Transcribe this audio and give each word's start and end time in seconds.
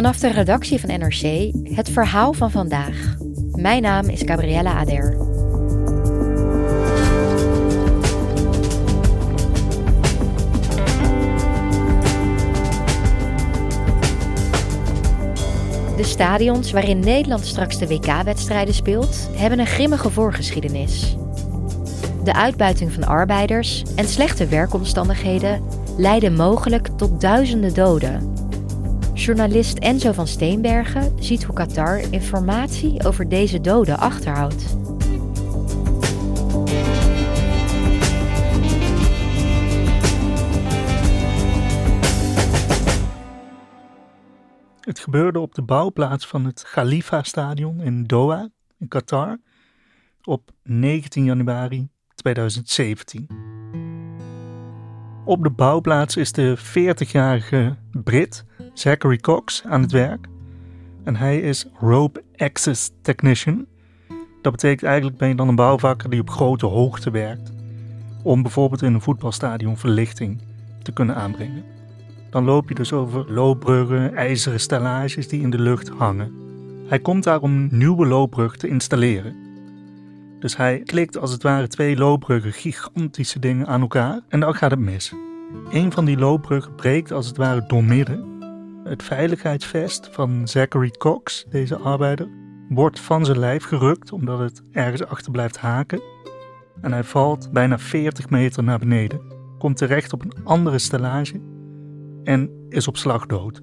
Vanaf 0.00 0.18
de 0.18 0.30
redactie 0.32 0.80
van 0.80 0.88
NRC 0.98 1.52
het 1.76 1.90
verhaal 1.90 2.32
van 2.32 2.50
vandaag. 2.50 3.16
Mijn 3.50 3.82
naam 3.82 4.08
is 4.08 4.22
Gabriella 4.24 4.72
Ader. 4.72 5.10
De 15.96 16.04
stadions 16.04 16.72
waarin 16.72 16.98
Nederland 16.98 17.46
straks 17.46 17.78
de 17.78 17.86
WK-wedstrijden 17.86 18.74
speelt, 18.74 19.30
hebben 19.36 19.58
een 19.58 19.66
grimmige 19.66 20.10
voorgeschiedenis. 20.10 21.16
De 22.24 22.34
uitbuiting 22.34 22.92
van 22.92 23.04
arbeiders 23.04 23.82
en 23.96 24.08
slechte 24.08 24.46
werkomstandigheden 24.46 25.62
leiden 25.96 26.34
mogelijk 26.34 26.88
tot 26.96 27.20
duizenden 27.20 27.74
doden. 27.74 28.39
Journalist 29.20 29.78
Enzo 29.78 30.12
van 30.12 30.26
Steenbergen 30.26 31.22
ziet 31.22 31.44
hoe 31.44 31.54
Qatar 31.54 32.12
informatie 32.12 33.04
over 33.04 33.28
deze 33.28 33.60
doden 33.60 33.98
achterhoudt. 33.98 34.76
Het 44.80 44.98
gebeurde 44.98 45.38
op 45.38 45.54
de 45.54 45.62
bouwplaats 45.62 46.26
van 46.26 46.44
het 46.44 46.62
Khalifa-stadion 46.62 47.80
in 47.80 48.04
Doha, 48.04 48.48
in 48.78 48.88
Qatar, 48.88 49.38
op 50.22 50.50
19 50.62 51.24
januari 51.24 51.88
2017. 52.14 53.26
Op 55.24 55.42
de 55.42 55.50
bouwplaats 55.50 56.16
is 56.16 56.32
de 56.32 56.58
40-jarige 56.58 57.76
Brit 57.90 58.44
Zachary 58.72 59.16
Cox 59.16 59.62
aan 59.64 59.82
het 59.82 59.92
werk. 59.92 60.26
En 61.04 61.16
hij 61.16 61.40
is 61.40 61.66
Rope 61.78 62.22
Access 62.36 62.90
Technician. 63.02 63.66
Dat 64.42 64.52
betekent 64.52 64.82
eigenlijk 64.82 65.18
ben 65.18 65.28
je 65.28 65.34
dan 65.34 65.48
een 65.48 65.54
bouwvakker 65.54 66.10
die 66.10 66.20
op 66.20 66.30
grote 66.30 66.66
hoogte 66.66 67.10
werkt. 67.10 67.52
Om 68.22 68.42
bijvoorbeeld 68.42 68.82
in 68.82 68.94
een 68.94 69.00
voetbalstadion 69.00 69.76
verlichting 69.76 70.40
te 70.82 70.92
kunnen 70.92 71.14
aanbrengen. 71.14 71.64
Dan 72.30 72.44
loop 72.44 72.68
je 72.68 72.74
dus 72.74 72.92
over 72.92 73.32
loopbruggen, 73.32 74.14
ijzeren 74.14 74.60
stellages 74.60 75.28
die 75.28 75.40
in 75.40 75.50
de 75.50 75.58
lucht 75.58 75.88
hangen. 75.88 76.32
Hij 76.86 76.98
komt 76.98 77.24
daar 77.24 77.40
om 77.40 77.52
een 77.52 77.68
nieuwe 77.70 78.06
loopbrug 78.06 78.56
te 78.56 78.68
installeren. 78.68 79.36
Dus 80.38 80.56
hij 80.56 80.78
klikt 80.84 81.18
als 81.18 81.32
het 81.32 81.42
ware 81.42 81.68
twee 81.68 81.96
loopbruggen, 81.96 82.52
gigantische 82.52 83.38
dingen 83.38 83.66
aan 83.66 83.80
elkaar 83.80 84.20
en 84.28 84.40
dan 84.40 84.54
gaat 84.54 84.70
het 84.70 84.80
mis. 84.80 85.14
Een 85.70 85.92
van 85.92 86.04
die 86.04 86.18
loopbruggen 86.18 86.74
breekt 86.74 87.12
als 87.12 87.26
het 87.26 87.36
ware 87.36 87.64
doormidden. 87.66 88.29
Het 88.90 89.02
veiligheidsvest 89.02 90.08
van 90.12 90.48
Zachary 90.48 90.90
Cox, 90.90 91.44
deze 91.48 91.76
arbeider, 91.76 92.28
wordt 92.68 93.00
van 93.00 93.24
zijn 93.24 93.38
lijf 93.38 93.64
gerukt 93.64 94.12
omdat 94.12 94.38
het 94.38 94.62
ergens 94.72 95.04
achter 95.04 95.32
blijft 95.32 95.56
haken. 95.58 96.02
En 96.80 96.92
hij 96.92 97.04
valt 97.04 97.52
bijna 97.52 97.78
40 97.78 98.30
meter 98.30 98.62
naar 98.64 98.78
beneden, 98.78 99.20
komt 99.58 99.76
terecht 99.76 100.12
op 100.12 100.22
een 100.22 100.44
andere 100.44 100.78
stellage 100.78 101.40
en 102.24 102.50
is 102.68 102.88
op 102.88 102.96
slag 102.96 103.26
dood. 103.26 103.60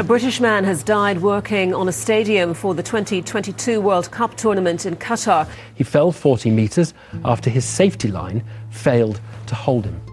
A 0.00 0.02
British 0.02 0.38
man 0.38 0.64
has 0.64 0.84
died 0.84 1.20
working 1.20 1.74
on 1.74 1.88
a 1.88 1.90
stadium 1.90 2.54
for 2.54 2.74
the 2.74 2.82
2022 2.82 3.82
World 3.82 4.08
Cup 4.08 4.30
tournament 4.30 4.84
in 4.84 4.96
Qatar. 4.96 5.46
He 5.74 5.84
fell 5.84 6.10
40 6.12 6.52
meters 6.52 6.92
after 7.22 7.52
his 7.52 7.74
safety 7.74 8.06
line 8.06 8.42
failed 8.68 9.20
to 9.44 9.54
hold 9.54 9.84
him. 9.84 10.05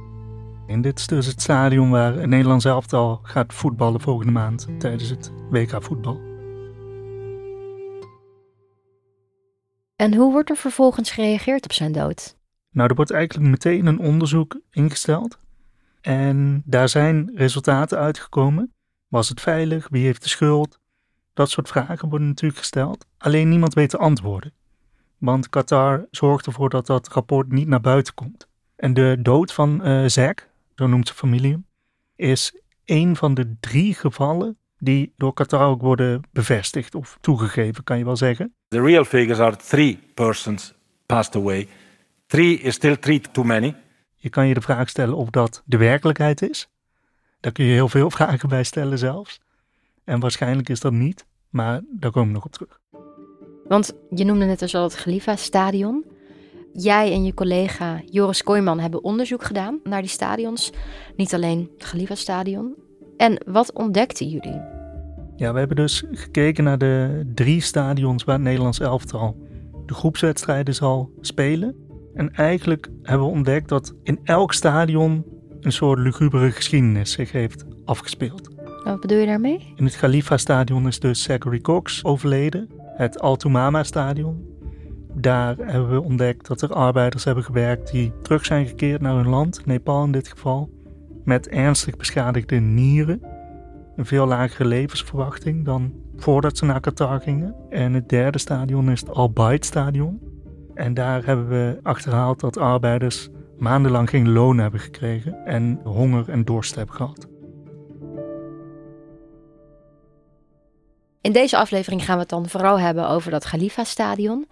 En 0.74 0.82
dit 0.82 1.00
is 1.00 1.08
dus 1.08 1.26
het 1.26 1.42
stadion 1.42 1.90
waar 1.90 2.14
het 2.14 2.30
Nederlands 2.30 2.66
elftal 2.66 3.20
gaat 3.24 3.54
voetballen 3.54 4.02
volgende 4.02 4.32
maand 4.32 4.68
tijdens 4.80 5.10
het 5.10 5.32
WK 5.50 5.84
voetbal. 5.84 6.22
En 9.96 10.16
hoe 10.16 10.32
wordt 10.32 10.50
er 10.50 10.56
vervolgens 10.56 11.12
gereageerd 11.12 11.64
op 11.64 11.72
zijn 11.72 11.92
dood? 11.92 12.38
Nou, 12.72 12.90
er 12.90 12.96
wordt 12.96 13.12
eigenlijk 13.12 13.50
meteen 13.50 13.86
een 13.86 14.00
onderzoek 14.00 14.60
ingesteld. 14.72 15.38
En 16.02 16.64
daar 16.66 16.90
zijn 16.90 17.32
resultaten 17.36 17.98
uitgekomen. 17.98 18.74
Was 19.08 19.30
het 19.30 19.42
veilig? 19.42 19.88
Wie 19.90 20.06
heeft 20.06 20.24
de 20.24 20.30
schuld? 20.30 20.80
Dat 21.34 21.50
soort 21.50 21.68
vragen 21.68 22.10
worden 22.10 22.28
natuurlijk 22.28 22.60
gesteld. 22.60 23.06
Alleen 23.18 23.50
niemand 23.50 23.74
weet 23.74 23.92
de 23.92 23.98
antwoorden. 23.98 24.54
Want 25.18 25.50
Qatar 25.50 26.06
zorgt 26.12 26.46
ervoor 26.46 26.70
dat 26.70 26.86
dat 26.86 27.08
rapport 27.08 27.52
niet 27.52 27.68
naar 27.68 27.82
buiten 27.82 28.14
komt. 28.14 28.48
En 28.76 28.94
de 28.94 29.18
dood 29.22 29.54
van 29.54 29.88
uh, 29.88 30.08
Zack, 30.08 30.52
zo 30.76 30.88
noemt 30.88 31.08
zijn 31.08 31.20
familie 31.20 31.64
is 32.16 32.62
een 32.86 33.16
van 33.16 33.34
de 33.34 33.56
drie 33.60 33.94
gevallen 33.94 34.58
die 34.78 35.14
door 35.18 35.34
Qatar 35.34 35.68
ook 35.68 35.82
worden 35.82 36.22
bevestigd 36.32 36.96
of 36.96 37.18
toegegeven, 37.22 37.84
kan 37.84 37.98
je 37.98 38.06
wel 38.06 38.18
zeggen. 38.18 38.54
The 38.68 38.82
real 38.82 39.04
figures 39.06 39.40
are 39.40 39.56
three 39.56 40.00
persons 40.14 40.74
passed 41.06 41.36
away. 41.36 41.68
Three 42.28 42.60
is 42.60 42.74
still 42.74 42.98
three 42.98 43.22
too 43.32 43.44
many. 43.44 43.76
Je 44.16 44.30
kan 44.30 44.48
je 44.48 44.54
de 44.54 44.62
vraag 44.62 44.90
stellen 44.90 45.16
of 45.16 45.30
dat 45.30 45.62
de 45.66 45.78
werkelijkheid 45.78 46.42
is. 46.42 46.70
Daar 47.40 47.52
kun 47.52 47.66
je 47.66 47.72
heel 47.72 47.90
veel 47.90 48.10
vragen 48.18 48.50
bij 48.50 48.64
stellen 48.64 48.98
zelfs. 48.98 49.40
En 50.04 50.20
waarschijnlijk 50.20 50.70
is 50.70 50.80
dat 50.80 50.94
niet, 50.94 51.26
maar 51.50 51.82
daar 51.90 52.12
komen 52.12 52.28
we 52.28 52.36
nog 52.36 52.46
op 52.46 52.52
terug. 52.52 52.80
Want 53.68 53.94
je 54.10 54.24
noemde 54.24 54.46
net 54.46 54.60
dus 54.60 54.76
al 54.76 54.84
het 54.84 54.96
Khalifa-stadion. 54.96 56.06
Jij 56.74 57.12
en 57.12 57.24
je 57.24 57.34
collega 57.34 58.02
Joris 58.06 58.44
Kooijman 58.44 58.80
hebben 58.80 59.04
onderzoek 59.04 59.44
gedaan 59.44 59.80
naar 59.84 60.02
die 60.02 60.10
stadions. 60.10 60.72
Niet 61.16 61.34
alleen 61.34 61.70
het 61.78 61.88
Khalifa-stadion. 61.88 62.76
En 63.18 63.44
wat 63.46 63.74
ontdekten 63.74 64.28
jullie? 64.28 64.62
Ja, 65.36 65.54
we 65.54 65.60
hebben 65.60 65.76
dus 65.76 66.04
gekeken 66.12 66.64
naar 66.64 66.78
de 66.78 67.24
drie 67.34 67.62
stadions 67.62 68.24
waar 68.24 68.36
het 68.36 68.44
Nederlands 68.44 68.80
elftal 68.80 69.38
de 69.86 69.94
groepswedstrijden 69.94 70.76
zal 70.76 71.12
spelen. 71.22 71.76
En 72.14 72.32
eigenlijk 72.32 72.90
hebben 73.02 73.28
we 73.28 73.34
ontdekt 73.34 73.70
dat 73.70 73.94
in 74.04 74.20
elk 74.24 74.54
stadion 74.54 75.26
een 75.60 75.72
soort 75.72 76.00
lugubere 76.00 76.52
geschiedenis 76.52 77.12
zich 77.12 77.32
heeft 77.32 77.66
afgespeeld. 77.86 78.50
Wat 78.84 79.00
bedoel 79.00 79.18
je 79.18 79.26
daarmee? 79.26 79.74
In 79.76 79.86
het 79.86 79.96
Khalifa-stadion 79.96 80.88
is 80.88 81.00
dus 81.00 81.24
Zachary 81.24 81.60
Cox 81.60 82.04
overleden. 82.04 82.70
Het 82.96 83.20
Altumama-stadion. 83.20 84.53
Daar 85.14 85.56
hebben 85.58 85.90
we 85.90 86.04
ontdekt 86.04 86.48
dat 86.48 86.62
er 86.62 86.74
arbeiders 86.74 87.24
hebben 87.24 87.44
gewerkt 87.44 87.92
die 87.92 88.14
terug 88.22 88.46
zijn 88.46 88.66
gekeerd 88.66 89.02
naar 89.02 89.16
hun 89.16 89.30
land, 89.30 89.66
Nepal 89.66 90.04
in 90.04 90.12
dit 90.12 90.28
geval, 90.28 90.70
met 91.24 91.48
ernstig 91.48 91.98
beschadigde 91.98 92.56
nieren. 92.56 93.22
Een 93.96 94.06
veel 94.06 94.26
lagere 94.26 94.66
levensverwachting 94.68 95.66
dan 95.66 95.94
voordat 96.16 96.58
ze 96.58 96.66
naar 96.66 96.80
Qatar 96.80 97.22
gingen. 97.22 97.56
En 97.70 97.94
het 97.94 98.10
derde 98.10 98.38
stadion 98.38 98.92
is 98.92 99.00
het 99.00 99.10
Al-Bayt-stadion. 99.10 100.20
En 100.74 100.94
daar 100.94 101.26
hebben 101.26 101.48
we 101.48 101.80
achterhaald 101.84 102.40
dat 102.40 102.58
arbeiders 102.58 103.30
maandenlang 103.58 104.10
geen 104.10 104.32
loon 104.32 104.58
hebben 104.58 104.80
gekregen 104.80 105.46
en 105.46 105.80
honger 105.84 106.30
en 106.30 106.46
dorst 106.46 106.76
hebben 106.76 106.96
gehad. 106.96 107.28
In 111.22 111.32
deze 111.32 111.58
aflevering 111.58 112.06
gaan 112.06 112.16
we 112.16 112.22
het 112.22 112.30
dan 112.30 112.50
vooral 112.50 112.80
hebben 112.80 113.10
over 113.10 113.32
dat 113.32 113.46
Khalifa-stadion. 113.46 114.48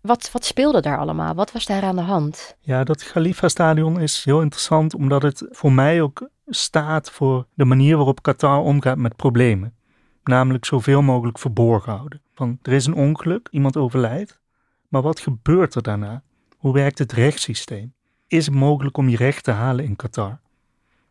Wat, 0.00 0.30
wat 0.32 0.44
speelde 0.44 0.80
daar 0.80 0.98
allemaal? 0.98 1.34
Wat 1.34 1.52
was 1.52 1.66
daar 1.66 1.82
aan 1.82 1.96
de 1.96 2.02
hand? 2.02 2.56
Ja, 2.60 2.84
dat 2.84 3.04
Khalifa-stadion 3.04 4.00
is 4.00 4.24
heel 4.24 4.40
interessant 4.40 4.94
omdat 4.94 5.22
het 5.22 5.46
voor 5.50 5.72
mij 5.72 6.02
ook 6.02 6.28
staat 6.46 7.10
voor 7.10 7.46
de 7.54 7.64
manier 7.64 7.96
waarop 7.96 8.22
Qatar 8.22 8.60
omgaat 8.60 8.98
met 8.98 9.16
problemen. 9.16 9.74
Namelijk 10.22 10.64
zoveel 10.64 11.02
mogelijk 11.02 11.38
verborgen 11.38 11.92
houden. 11.92 12.22
Van 12.34 12.58
er 12.62 12.72
is 12.72 12.86
een 12.86 12.94
ongeluk, 12.94 13.48
iemand 13.50 13.76
overlijdt, 13.76 14.40
maar 14.88 15.02
wat 15.02 15.20
gebeurt 15.20 15.74
er 15.74 15.82
daarna? 15.82 16.22
Hoe 16.56 16.72
werkt 16.72 16.98
het 16.98 17.12
rechtssysteem? 17.12 17.94
Is 18.26 18.46
het 18.46 18.54
mogelijk 18.54 18.96
om 18.96 19.08
je 19.08 19.16
recht 19.16 19.44
te 19.44 19.50
halen 19.50 19.84
in 19.84 19.96
Qatar? 19.96 20.40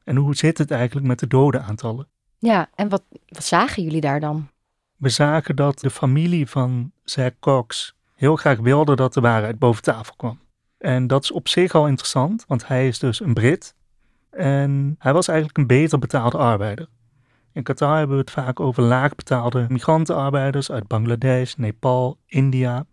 En 0.04 0.16
hoe 0.16 0.36
zit 0.36 0.58
het 0.58 0.72
eigenlijk 0.72 1.08
met 1.08 1.20
de 1.20 1.28
dodenaantallen? 1.28 2.08
Ja, 2.40 2.70
en 2.76 2.90
wat, 2.90 3.04
wat 3.28 3.44
zagen 3.44 3.84
jullie 3.84 4.02
daar 4.02 4.20
dan? 4.20 4.50
We 4.96 5.10
zagen 5.10 5.56
dat 5.56 5.80
de 5.80 5.90
familie 5.90 6.50
van 6.50 6.92
Zack 7.04 7.34
Cox 7.40 7.97
heel 8.18 8.36
graag 8.36 8.60
wilde 8.60 8.96
dat 8.96 9.14
de 9.14 9.22
waarheid 9.22 9.60
boven 9.60 9.84
tafel 9.84 10.14
kwam. 10.16 10.40
En 10.78 11.08
dat 11.08 11.24
is 11.24 11.32
op 11.32 11.48
zich 11.48 11.76
al 11.76 11.88
interessant, 11.88 12.46
want 12.48 12.68
hij 12.68 12.88
is 12.88 13.00
dus 13.00 13.20
een 13.20 13.34
Brit. 13.34 13.76
En 14.30 14.96
hij 15.00 15.14
was 15.14 15.28
eigenlijk 15.28 15.58
een 15.58 15.68
beter 15.68 16.00
betaalde 16.00 16.38
arbeider. 16.38 16.88
In 17.52 17.64
Qatar 17.64 17.98
hebben 17.98 18.16
we 18.16 18.22
het 18.22 18.32
vaak 18.32 18.60
over 18.60 18.84
laagbetaalde 18.84 19.66
migrantenarbeiders 19.70 20.72
uit 20.72 20.88
Bangladesh, 20.88 21.54
Nepal, 21.54 22.18
India, 22.26 22.86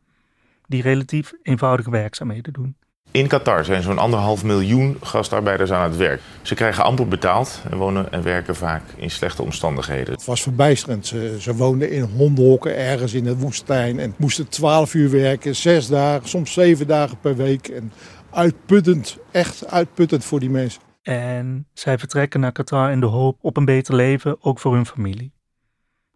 die 0.66 0.82
relatief 0.82 1.32
eenvoudige 1.42 1.90
werkzaamheden 1.90 2.52
doen. 2.52 2.76
In 3.14 3.26
Qatar 3.26 3.64
zijn 3.64 3.82
zo'n 3.82 3.98
anderhalf 3.98 4.44
miljoen 4.44 4.96
gastarbeiders 5.00 5.72
aan 5.72 5.90
het 5.90 5.96
werk. 5.96 6.20
Ze 6.42 6.54
krijgen 6.54 6.84
amper 6.84 7.08
betaald 7.08 7.62
en 7.70 7.76
wonen 7.76 8.12
en 8.12 8.22
werken 8.22 8.56
vaak 8.56 8.82
in 8.96 9.10
slechte 9.10 9.42
omstandigheden. 9.42 10.14
Het 10.14 10.24
was 10.24 10.42
verbijsterend. 10.42 11.06
Ze, 11.06 11.36
ze 11.40 11.54
woonden 11.54 11.90
in 11.90 12.02
hondenhokken 12.02 12.76
ergens 12.76 13.14
in 13.14 13.24
de 13.24 13.36
woestijn 13.36 13.98
en 13.98 14.14
moesten 14.16 14.48
twaalf 14.48 14.94
uur 14.94 15.10
werken, 15.10 15.56
zes 15.56 15.86
dagen, 15.86 16.28
soms 16.28 16.52
zeven 16.52 16.86
dagen 16.86 17.18
per 17.20 17.36
week. 17.36 17.68
En 17.68 17.92
uitputtend, 18.30 19.18
echt 19.30 19.66
uitputtend 19.66 20.24
voor 20.24 20.40
die 20.40 20.50
mensen. 20.50 20.82
En 21.02 21.66
zij 21.72 21.98
vertrekken 21.98 22.40
naar 22.40 22.52
Qatar 22.52 22.90
in 22.90 23.00
de 23.00 23.06
hoop 23.06 23.38
op 23.40 23.56
een 23.56 23.64
beter 23.64 23.94
leven, 23.94 24.36
ook 24.40 24.58
voor 24.58 24.74
hun 24.74 24.86
familie. 24.86 25.32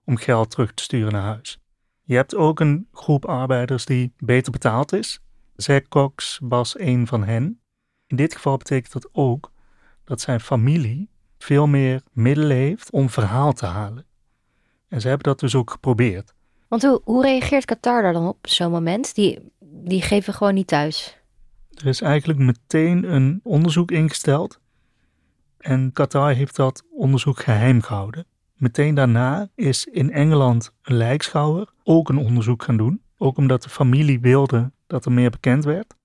Om 0.05 0.17
geld 0.17 0.51
terug 0.51 0.75
te 0.75 0.83
sturen 0.83 1.13
naar 1.13 1.23
huis. 1.23 1.59
Je 2.03 2.15
hebt 2.15 2.37
ook 2.37 2.61
een 2.61 2.89
groep 2.93 3.25
arbeiders 3.25 3.85
die 3.85 4.13
beter 4.17 4.53
betaald 4.53 4.93
is. 4.93 5.21
Zack 5.63 5.89
Cox 5.89 6.39
was 6.43 6.79
een 6.79 7.07
van 7.07 7.25
hen. 7.25 7.61
In 8.07 8.17
dit 8.17 8.35
geval 8.35 8.57
betekent 8.57 8.93
dat 8.93 9.09
ook 9.13 9.53
dat 10.05 10.21
zijn 10.21 10.41
familie 10.41 11.11
veel 11.39 11.67
meer 11.67 12.03
middelen 12.13 12.57
heeft 12.57 12.91
om 12.91 13.11
verhaal 13.11 13.53
te 13.53 13.67
halen. 13.67 14.07
En 14.89 15.01
ze 15.01 15.09
hebben 15.09 15.27
dat 15.27 15.41
dus 15.41 15.55
ook 15.55 15.71
geprobeerd. 15.71 16.35
Want 16.69 16.83
hoe, 16.83 17.01
hoe 17.05 17.23
reageert 17.23 17.65
Qatar 17.65 18.03
daar 18.03 18.13
dan 18.13 18.27
op 18.27 18.39
zo'n 18.43 18.71
moment? 18.71 19.15
Die, 19.15 19.53
die 19.61 20.03
geven 20.03 20.35
gewoon 20.35 20.55
niet 20.55 20.67
thuis. 20.67 21.19
Er 21.71 21.87
is 21.87 22.01
eigenlijk 22.01 22.39
meteen 22.39 23.13
een 23.15 23.41
onderzoek 23.43 23.91
ingesteld. 23.91 24.61
En 25.59 25.93
Qatar 25.93 26.33
heeft 26.33 26.57
dat 26.57 26.85
onderzoek 26.91 27.39
geheim 27.39 27.83
gehouden. 27.83 28.27
Meteen 28.55 28.95
daarna 28.95 29.49
is 29.55 29.85
in 29.85 30.13
Engeland 30.13 30.73
een 30.83 30.97
lijkschouwer 30.97 31.73
ook 31.83 32.09
een 32.09 32.19
onderzoek 32.19 32.63
gaan 32.63 32.77
doen. 32.77 33.03
Ook 33.17 33.37
omdat 33.37 33.63
de 33.63 33.69
familie 33.69 34.21
wilde 34.21 34.73
dat 34.89 35.05
er 35.05 35.13
meer 35.13 35.31
bekend 35.31 35.65
werd. 35.65 35.97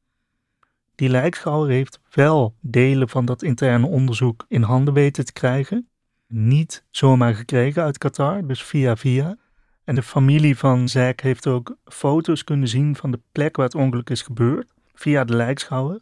Die 0.96 1.10
lijkschouwer 1.10 1.70
heeft 1.70 2.00
wel 2.12 2.56
delen 2.60 3.10
van 3.10 3.26
dat 3.26 3.44
interne 3.44 3.88
onderzoek 3.88 4.46
in 4.48 4.62
handen 4.62 4.94
weten 4.94 5.26
te 5.26 5.34
krijgen. 5.34 5.88
Niet 6.28 6.84
zomaar 6.90 7.36
gekregen 7.36 7.84
uit 7.84 7.98
Qatar, 7.98 8.48
dus 8.48 8.64
via 8.64 8.96
via. 8.96 9.38
En 9.84 9.96
de 9.96 10.04
familie 10.04 10.58
van 10.58 10.90
Zack 10.90 11.22
heeft 11.22 11.48
ook 11.48 11.78
foto's 11.86 12.44
kunnen 12.44 12.68
zien 12.68 12.96
van 12.96 13.12
de 13.12 13.20
plek 13.32 13.56
waar 13.56 13.66
het 13.66 13.76
ongeluk 13.76 14.10
is 14.10 14.22
gebeurd, 14.22 14.74
via 14.94 15.24
de 15.24 15.36
lijkschouwer. 15.36 16.00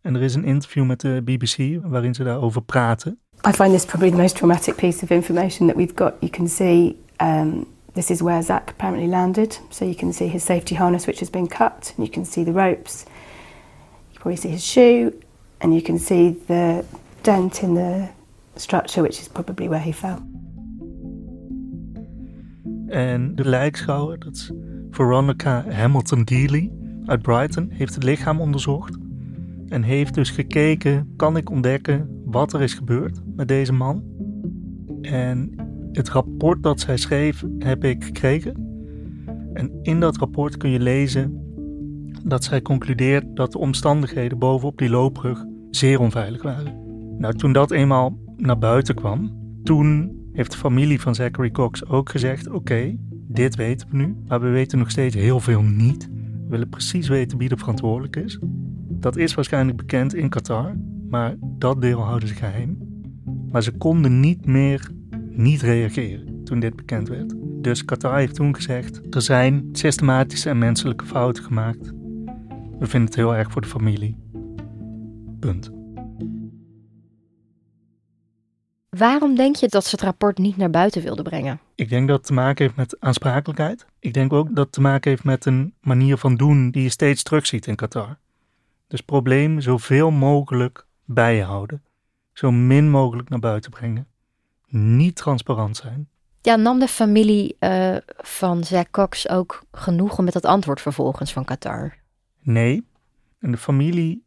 En 0.00 0.14
er 0.14 0.22
is 0.22 0.34
een 0.34 0.44
interview 0.44 0.84
met 0.84 1.00
de 1.00 1.22
BBC 1.24 1.82
waarin 1.82 2.14
ze 2.14 2.24
daarover 2.24 2.62
praten. 2.62 3.18
I 3.48 3.52
find 3.52 3.70
this 3.70 3.84
probably 3.84 4.10
the 4.10 4.16
most 4.16 4.36
traumatic 4.36 4.74
piece 4.74 5.02
of 5.02 5.10
information 5.10 5.66
that 5.66 5.76
we've 5.76 5.92
got. 5.94 6.12
You 6.20 6.30
can 6.30 6.48
see 6.48 6.96
um, 7.22 7.66
this 7.94 8.10
is 8.10 8.20
where 8.20 8.42
Zach 8.42 8.70
apparently 8.70 9.08
landed. 9.08 9.58
So 9.70 9.84
you 9.84 9.94
can 9.94 10.12
see 10.12 10.26
his 10.26 10.44
safety 10.44 10.74
harness, 10.74 11.06
which 11.06 11.20
has 11.20 11.30
been 11.30 11.48
cut, 11.48 11.94
and 11.96 12.06
you 12.06 12.10
can 12.10 12.24
see 12.24 12.44
the 12.44 12.52
ropes. 12.52 13.04
You 14.12 14.18
probably 14.20 14.36
see 14.36 14.50
his 14.50 14.64
shoe, 14.64 15.12
and 15.58 15.72
you 15.72 15.82
can 15.82 15.98
see 15.98 16.36
the 16.46 16.84
dent 17.22 17.62
in 17.62 17.74
the 17.74 18.08
structure, 18.56 19.02
which 19.02 19.20
is 19.20 19.28
probably 19.28 19.68
where 19.68 19.82
he 19.82 19.92
fell. 19.92 20.18
En 22.86 23.34
de 23.34 23.48
lijkschouwer, 23.48 24.18
dat 24.18 24.34
is 24.34 24.52
Veronica 24.90 25.64
Hamilton 25.70 26.24
Deely 26.24 26.72
uit 27.06 27.22
Brighton, 27.22 27.70
heeft 27.70 27.94
het 27.94 28.04
lichaam 28.04 28.40
onderzocht. 28.40 28.96
En 29.68 29.82
heeft 29.82 30.14
dus 30.14 30.30
gekeken, 30.30 31.12
kan 31.16 31.36
ik 31.36 31.50
ontdekken 31.50 32.22
wat 32.24 32.52
er 32.52 32.62
is 32.62 32.74
gebeurd 32.74 33.20
met 33.36 33.48
deze 33.48 33.72
man? 33.72 34.02
En 35.02 35.54
het 35.96 36.08
rapport 36.08 36.62
dat 36.62 36.80
zij 36.80 36.96
schreef 36.96 37.44
heb 37.58 37.84
ik 37.84 38.04
gekregen. 38.04 38.72
En 39.52 39.70
in 39.82 40.00
dat 40.00 40.16
rapport 40.16 40.56
kun 40.56 40.70
je 40.70 40.80
lezen 40.80 41.42
dat 42.24 42.44
zij 42.44 42.62
concludeert 42.62 43.36
dat 43.36 43.52
de 43.52 43.58
omstandigheden 43.58 44.38
bovenop 44.38 44.78
die 44.78 44.90
loopbrug 44.90 45.44
zeer 45.70 46.00
onveilig 46.00 46.42
waren. 46.42 46.82
Nou, 47.18 47.34
toen 47.34 47.52
dat 47.52 47.70
eenmaal 47.70 48.18
naar 48.36 48.58
buiten 48.58 48.94
kwam, 48.94 49.36
toen 49.62 50.16
heeft 50.32 50.50
de 50.50 50.56
familie 50.56 51.00
van 51.00 51.14
Zachary 51.14 51.50
Cox 51.50 51.86
ook 51.86 52.10
gezegd: 52.10 52.50
Oké, 52.50 52.96
dit 53.28 53.56
weten 53.56 53.88
we 53.90 53.96
nu, 53.96 54.16
maar 54.26 54.40
we 54.40 54.48
weten 54.48 54.78
nog 54.78 54.90
steeds 54.90 55.14
heel 55.14 55.40
veel 55.40 55.62
niet. 55.62 56.08
We 56.08 56.50
willen 56.50 56.68
precies 56.68 57.08
weten 57.08 57.38
wie 57.38 57.50
er 57.50 57.58
verantwoordelijk 57.58 58.16
is. 58.16 58.38
Dat 58.88 59.16
is 59.16 59.34
waarschijnlijk 59.34 59.76
bekend 59.76 60.14
in 60.14 60.28
Qatar, 60.28 60.76
maar 61.08 61.36
dat 61.40 61.80
deel 61.80 62.00
houden 62.00 62.28
ze 62.28 62.34
geheim. 62.34 62.78
Maar 63.50 63.62
ze 63.62 63.72
konden 63.76 64.20
niet 64.20 64.46
meer 64.46 64.90
niet 65.36 65.62
reageren 65.62 66.44
toen 66.44 66.60
dit 66.60 66.76
bekend 66.76 67.08
werd. 67.08 67.34
Dus 67.38 67.84
Qatar 67.84 68.18
heeft 68.18 68.34
toen 68.34 68.54
gezegd: 68.54 69.14
er 69.14 69.22
zijn 69.22 69.68
systematische 69.72 70.48
en 70.48 70.58
menselijke 70.58 71.04
fouten 71.04 71.44
gemaakt. 71.44 71.92
We 72.78 72.86
vinden 72.86 73.08
het 73.08 73.14
heel 73.14 73.36
erg 73.36 73.50
voor 73.50 73.62
de 73.62 73.68
familie. 73.68 74.16
Punt. 75.40 75.70
Waarom 78.88 79.34
denk 79.36 79.56
je 79.56 79.68
dat 79.68 79.84
ze 79.84 79.90
het 79.90 80.04
rapport 80.04 80.38
niet 80.38 80.56
naar 80.56 80.70
buiten 80.70 81.02
wilden 81.02 81.24
brengen? 81.24 81.60
Ik 81.74 81.88
denk 81.88 82.08
dat 82.08 82.16
het 82.16 82.26
te 82.26 82.32
maken 82.32 82.64
heeft 82.64 82.76
met 82.76 83.00
aansprakelijkheid. 83.00 83.86
Ik 83.98 84.14
denk 84.14 84.32
ook 84.32 84.46
dat 84.46 84.64
het 84.64 84.72
te 84.72 84.80
maken 84.80 85.10
heeft 85.10 85.24
met 85.24 85.44
een 85.44 85.74
manier 85.80 86.16
van 86.16 86.34
doen 86.34 86.70
die 86.70 86.82
je 86.82 86.88
steeds 86.88 87.22
terugziet 87.22 87.66
in 87.66 87.74
Qatar. 87.74 88.18
Dus 88.86 89.00
probleem 89.00 89.60
zoveel 89.60 90.10
mogelijk 90.10 90.86
bij 91.04 91.36
je 91.36 91.42
houden. 91.42 91.82
Zo 92.32 92.50
min 92.50 92.90
mogelijk 92.90 93.28
naar 93.28 93.38
buiten 93.38 93.70
brengen. 93.70 94.06
Niet 94.76 95.16
transparant 95.16 95.76
zijn. 95.76 96.08
Ja, 96.40 96.56
nam 96.56 96.78
de 96.78 96.88
familie 96.88 97.56
uh, 97.60 97.96
van 98.16 98.64
Zack 98.64 98.90
Cox 98.90 99.28
ook 99.28 99.62
genoegen 99.72 100.24
met 100.24 100.32
dat 100.32 100.44
antwoord 100.44 100.80
vervolgens 100.80 101.32
van 101.32 101.44
Qatar? 101.44 101.96
Nee. 102.42 102.86
En 103.38 103.50
de 103.50 103.56
familie 103.56 104.24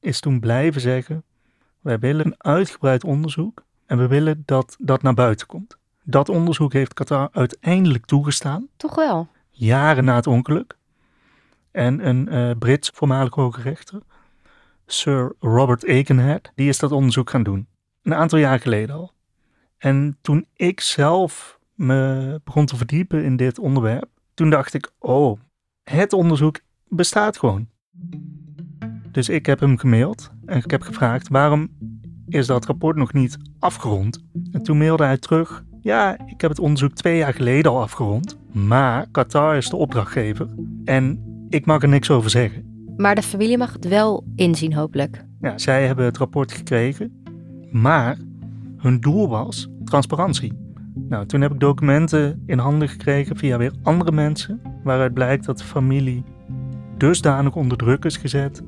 is 0.00 0.20
toen 0.20 0.40
blijven 0.40 0.80
zeggen: 0.80 1.24
wij 1.80 1.98
willen 1.98 2.26
een 2.26 2.34
uitgebreid 2.38 3.04
onderzoek 3.04 3.64
en 3.86 3.98
we 3.98 4.06
willen 4.06 4.42
dat 4.46 4.76
dat 4.78 5.02
naar 5.02 5.14
buiten 5.14 5.46
komt. 5.46 5.76
Dat 6.04 6.28
onderzoek 6.28 6.72
heeft 6.72 6.94
Qatar 6.94 7.28
uiteindelijk 7.32 8.06
toegestaan. 8.06 8.68
Toch 8.76 8.94
wel? 8.94 9.28
Jaren 9.50 10.04
na 10.04 10.14
het 10.14 10.26
ongeluk. 10.26 10.76
En 11.70 12.06
een 12.06 12.28
uh, 12.32 12.50
Brits 12.58 12.90
voormalig 12.94 13.34
hoge 13.34 13.62
rechter, 13.62 14.02
Sir 14.86 15.34
Robert 15.40 15.86
Aikenhead, 15.86 16.50
die 16.54 16.68
is 16.68 16.78
dat 16.78 16.92
onderzoek 16.92 17.30
gaan 17.30 17.42
doen. 17.42 17.66
Een 18.02 18.14
aantal 18.14 18.38
jaar 18.38 18.60
geleden 18.60 18.94
al. 18.94 19.12
En 19.80 20.18
toen 20.20 20.46
ik 20.54 20.80
zelf 20.80 21.58
me 21.74 22.40
begon 22.44 22.66
te 22.66 22.76
verdiepen 22.76 23.24
in 23.24 23.36
dit 23.36 23.58
onderwerp, 23.58 24.08
toen 24.34 24.50
dacht 24.50 24.74
ik, 24.74 24.90
oh, 24.98 25.40
het 25.82 26.12
onderzoek 26.12 26.60
bestaat 26.88 27.38
gewoon. 27.38 27.68
Dus 29.10 29.28
ik 29.28 29.46
heb 29.46 29.60
hem 29.60 29.78
gemaild 29.78 30.30
en 30.44 30.58
ik 30.58 30.70
heb 30.70 30.82
gevraagd, 30.82 31.28
waarom 31.28 31.68
is 32.28 32.46
dat 32.46 32.66
rapport 32.66 32.96
nog 32.96 33.12
niet 33.12 33.36
afgerond? 33.58 34.24
En 34.52 34.62
toen 34.62 34.78
mailde 34.78 35.04
hij 35.04 35.18
terug, 35.18 35.64
ja, 35.80 36.18
ik 36.26 36.40
heb 36.40 36.50
het 36.50 36.58
onderzoek 36.58 36.92
twee 36.92 37.16
jaar 37.16 37.34
geleden 37.34 37.70
al 37.70 37.80
afgerond, 37.80 38.38
maar 38.52 39.06
Qatar 39.10 39.56
is 39.56 39.68
de 39.68 39.76
opdrachtgever 39.76 40.48
en 40.84 41.24
ik 41.48 41.66
mag 41.66 41.82
er 41.82 41.88
niks 41.88 42.10
over 42.10 42.30
zeggen. 42.30 42.92
Maar 42.96 43.14
de 43.14 43.22
familie 43.22 43.58
mag 43.58 43.72
het 43.72 43.88
wel 43.88 44.24
inzien, 44.36 44.74
hopelijk. 44.74 45.24
Ja, 45.40 45.58
zij 45.58 45.86
hebben 45.86 46.04
het 46.04 46.16
rapport 46.16 46.52
gekregen, 46.52 47.22
maar 47.70 48.18
hun 48.80 49.00
doel 49.00 49.28
was 49.28 49.68
transparantie. 49.84 50.52
Nou, 50.94 51.26
toen 51.26 51.40
heb 51.40 51.52
ik 51.52 51.60
documenten 51.60 52.42
in 52.46 52.58
handen 52.58 52.88
gekregen 52.88 53.36
via 53.36 53.58
weer 53.58 53.72
andere 53.82 54.12
mensen, 54.12 54.60
waaruit 54.84 55.14
blijkt 55.14 55.44
dat 55.44 55.58
de 55.58 55.64
familie 55.64 56.24
dusdanig 56.96 57.56
onder 57.56 57.78
druk 57.78 58.04
is 58.04 58.16
gezet 58.16 58.62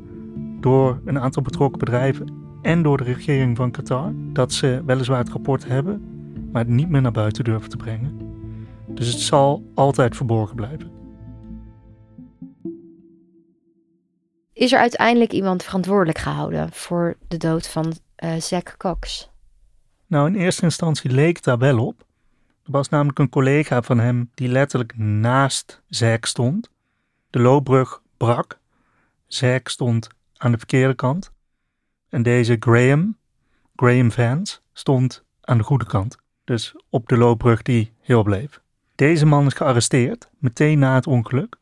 door 0.61 1.01
een 1.05 1.19
aantal 1.19 1.43
betrokken 1.43 1.79
bedrijven 1.79 2.33
en 2.63 2.83
door 2.83 2.97
de 2.97 3.05
regering 3.05 3.57
van 3.57 3.71
Qatar, 3.71 4.13
dat 4.15 4.53
ze 4.53 4.83
weliswaar 4.87 5.19
het 5.19 5.31
rapport 5.31 5.69
hebben, 5.69 6.03
maar 6.53 6.63
het 6.63 6.71
niet 6.71 6.89
meer 6.89 7.03
naar 7.03 7.13
buiten 7.13 7.45
durven 7.45 7.71
te 7.71 7.77
brengen. 7.77 8.19
Dus 8.89 9.13
het 9.13 9.21
zal 9.21 9.63
altijd 9.75 10.17
verborgen 10.17 10.57
blijven. 10.57 10.91
Is 14.53 14.73
er 14.73 14.79
uiteindelijk 14.79 15.33
iemand 15.33 15.63
verantwoordelijk 15.63 16.19
gehouden 16.19 16.73
voor 16.73 17.17
de 17.29 17.37
dood 17.37 17.69
van 17.69 17.93
uh, 18.25 18.35
Zack 18.35 18.75
Cox? 18.79 19.32
Nou, 20.13 20.27
in 20.27 20.35
eerste 20.35 20.63
instantie 20.63 21.11
leek 21.11 21.43
daar 21.43 21.59
wel 21.59 21.87
op. 21.87 22.05
Er 22.65 22.71
was 22.71 22.89
namelijk 22.89 23.19
een 23.19 23.29
collega 23.29 23.83
van 23.83 23.99
hem 23.99 24.31
die 24.35 24.49
letterlijk 24.49 24.97
naast 24.99 25.83
Zack 25.89 26.25
stond. 26.25 26.71
De 27.31 27.39
loopbrug 27.39 28.03
brak. 28.17 28.59
Zack 29.27 29.69
stond 29.69 30.09
aan 30.37 30.53
de 30.53 30.59
verkeerde 30.59 30.95
kant. 30.95 31.33
En 32.09 32.23
deze 32.23 32.57
Graham, 32.61 33.17
Graham 33.77 34.11
Vance, 34.11 34.59
stond 34.73 35.25
aan 35.41 35.59
de 35.59 35.65
goede 35.65 35.87
kant. 35.87 36.17
Dus 36.45 36.75
op 36.91 37.09
de 37.09 37.17
loopbrug 37.17 37.63
die 37.63 37.93
heel 38.01 38.23
bleef. 38.23 38.61
Deze 38.95 39.27
man 39.27 39.47
is 39.47 39.55
gearresteerd, 39.55 40.31
meteen 40.39 40.79
na 40.79 40.95
het 40.95 41.07
ongeluk. 41.07 41.57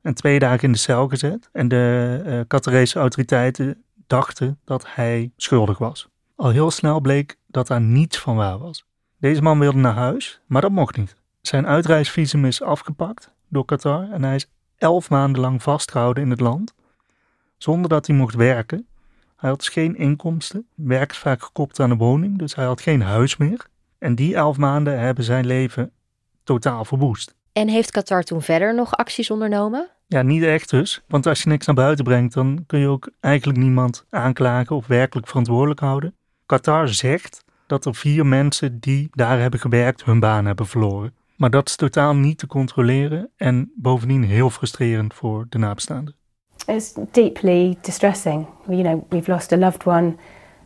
En 0.00 0.14
twee 0.14 0.38
dagen 0.38 0.62
in 0.62 0.72
de 0.72 0.78
cel 0.78 1.08
gezet. 1.08 1.48
En 1.52 1.68
de 1.68 2.22
uh, 2.26 2.40
Qatarese 2.46 2.98
autoriteiten 2.98 3.82
dachten 4.06 4.58
dat 4.64 4.84
hij 4.88 5.30
schuldig 5.36 5.78
was. 5.78 6.12
Al 6.44 6.50
heel 6.50 6.70
snel 6.70 7.00
bleek 7.00 7.36
dat 7.46 7.66
daar 7.66 7.80
niets 7.80 8.18
van 8.18 8.36
waar 8.36 8.58
was. 8.58 8.84
Deze 9.18 9.42
man 9.42 9.58
wilde 9.58 9.78
naar 9.78 9.94
huis, 9.94 10.40
maar 10.46 10.62
dat 10.62 10.70
mocht 10.70 10.96
niet. 10.96 11.14
Zijn 11.40 11.66
uitreisvisum 11.66 12.44
is 12.44 12.62
afgepakt 12.62 13.30
door 13.48 13.64
Qatar 13.64 14.10
en 14.10 14.22
hij 14.22 14.34
is 14.34 14.50
elf 14.76 15.10
maanden 15.10 15.40
lang 15.40 15.62
vastgehouden 15.62 16.22
in 16.22 16.30
het 16.30 16.40
land, 16.40 16.74
zonder 17.56 17.88
dat 17.88 18.06
hij 18.06 18.16
mocht 18.16 18.34
werken. 18.34 18.86
Hij 19.36 19.50
had 19.50 19.58
dus 19.58 19.68
geen 19.68 19.96
inkomsten, 19.96 20.66
werk 20.74 21.10
is 21.10 21.18
vaak 21.18 21.42
gekoppeld 21.42 21.80
aan 21.80 21.90
een 21.90 21.98
woning, 21.98 22.38
dus 22.38 22.54
hij 22.54 22.64
had 22.64 22.80
geen 22.80 23.02
huis 23.02 23.36
meer. 23.36 23.66
En 23.98 24.14
die 24.14 24.34
elf 24.34 24.56
maanden 24.56 24.98
hebben 24.98 25.24
zijn 25.24 25.46
leven 25.46 25.92
totaal 26.42 26.84
verwoest. 26.84 27.34
En 27.52 27.68
heeft 27.68 27.90
Qatar 27.90 28.22
toen 28.22 28.42
verder 28.42 28.74
nog 28.74 28.96
acties 28.96 29.30
ondernomen? 29.30 29.90
Ja, 30.06 30.22
niet 30.22 30.42
echt 30.42 30.70
dus. 30.70 31.02
Want 31.08 31.26
als 31.26 31.42
je 31.42 31.48
niks 31.48 31.66
naar 31.66 31.74
buiten 31.74 32.04
brengt, 32.04 32.34
dan 32.34 32.64
kun 32.66 32.78
je 32.78 32.88
ook 32.88 33.10
eigenlijk 33.20 33.58
niemand 33.58 34.06
aanklagen 34.10 34.76
of 34.76 34.86
werkelijk 34.86 35.28
verantwoordelijk 35.28 35.80
houden. 35.80 36.14
Qatar 36.46 36.88
zegt 36.88 37.44
dat 37.66 37.84
er 37.84 37.94
vier 37.94 38.26
mensen 38.26 38.78
die 38.80 39.08
daar 39.10 39.40
hebben 39.40 39.60
gewerkt 39.60 40.04
hun 40.04 40.20
baan 40.20 40.46
hebben 40.46 40.66
verloren. 40.66 41.14
Maar 41.36 41.50
dat 41.50 41.68
is 41.68 41.76
totaal 41.76 42.14
niet 42.14 42.38
te 42.38 42.46
controleren 42.46 43.30
en 43.36 43.72
bovendien 43.76 44.24
heel 44.24 44.50
frustrerend 44.50 45.14
voor 45.14 45.46
de 45.48 45.58
nabestaanden. 45.58 46.14
It's 46.66 46.94
deeply 47.10 47.76
distressing. 47.80 48.46
You 48.68 48.82
know, 48.82 49.04
we've 49.08 49.30
lost 49.30 49.52
a 49.52 49.56
loved 49.56 49.86
one, 49.86 50.16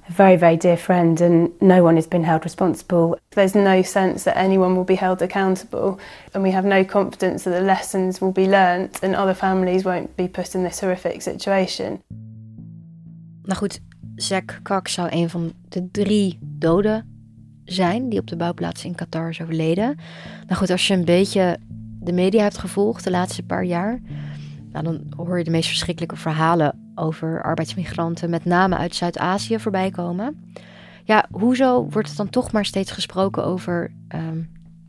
a 0.09 0.13
very, 0.13 0.39
very 0.39 0.57
dear 0.57 0.77
friend, 0.77 1.21
and 1.21 1.61
no 1.61 1.83
one 1.83 1.95
has 1.95 2.09
been 2.09 2.25
held 2.25 2.43
responsible. 2.43 3.19
There's 3.29 3.53
no 3.53 3.83
sense 3.83 4.25
that 4.25 4.35
anyone 4.35 4.75
will 4.75 4.85
be 4.85 4.97
held 4.97 5.23
accountable, 5.23 5.97
and 6.33 6.45
we 6.45 6.53
have 6.53 6.67
no 6.67 6.85
confidence 6.85 7.43
that 7.43 7.59
the 7.59 7.65
lessons 7.65 8.19
will 8.19 8.33
be 8.33 8.47
learnt 8.49 8.99
and 9.03 9.15
other 9.15 9.35
families 9.35 9.83
won't 9.83 10.15
be 10.15 10.29
put 10.29 10.55
in 10.55 10.63
this 10.63 10.81
horrific 10.81 11.23
situation. 11.23 12.03
Nou 13.43 13.59
goed, 13.59 13.81
Zack 14.19 14.61
Cox 14.63 14.93
zou 14.93 15.09
een 15.11 15.31
van 15.31 15.53
de 15.69 15.91
drie 15.91 16.39
doden 16.43 17.07
zijn 17.65 18.09
die 18.09 18.19
op 18.19 18.27
de 18.27 18.37
bouwplaats 18.37 18.85
in 18.85 18.95
Qatar 18.95 19.29
is 19.29 19.41
overleden. 19.41 19.97
Nou 20.47 20.59
goed, 20.59 20.71
als 20.71 20.87
je 20.87 20.95
een 20.95 21.05
beetje 21.05 21.59
de 22.01 22.13
media 22.13 22.43
hebt 22.43 22.59
gevolgd 22.59 23.05
de 23.05 23.11
laatste 23.11 23.43
paar 23.43 23.65
jaar, 23.65 24.01
nou 24.73 24.85
dan 24.85 25.01
hoor 25.17 25.39
je 25.39 25.45
de 25.45 25.51
meest 25.51 25.69
verschrikkelijke 25.69 26.17
verhalen 26.17 26.93
over 26.95 27.43
arbeidsmigranten, 27.43 28.31
met 28.31 28.45
name 28.45 28.77
uit 28.77 28.95
Zuid-Azië, 28.95 29.59
voorbij 29.59 29.91
komen. 29.91 30.53
Ja, 31.05 31.27
hoezo 31.31 31.89
wordt 31.91 32.09
het 32.09 32.17
dan 32.17 32.31
toch 32.31 32.53
maar 32.53 32.65
steeds 32.65 32.91
gesproken 32.91 33.45
over 33.45 33.93
ehm, 34.09 34.43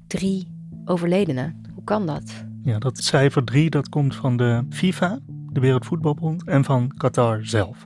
drie 0.08 0.48
overledenen? 0.86 1.62
Hoe 1.74 1.84
kan 1.84 2.06
dat? 2.06 2.46
Ja, 2.64 2.80
dat 2.80 2.98
cijfer 2.98 3.44
drie 3.44 3.70
dat 3.70 3.90
komt 3.90 4.16
van 4.16 4.38
de 4.38 4.66
FIFA, 4.70 5.20
de 5.28 5.60
Wereldvoetbalbond, 5.60 6.44
en 6.44 6.64
van 6.64 6.94
Qatar 6.98 7.46
zelf. 7.46 7.86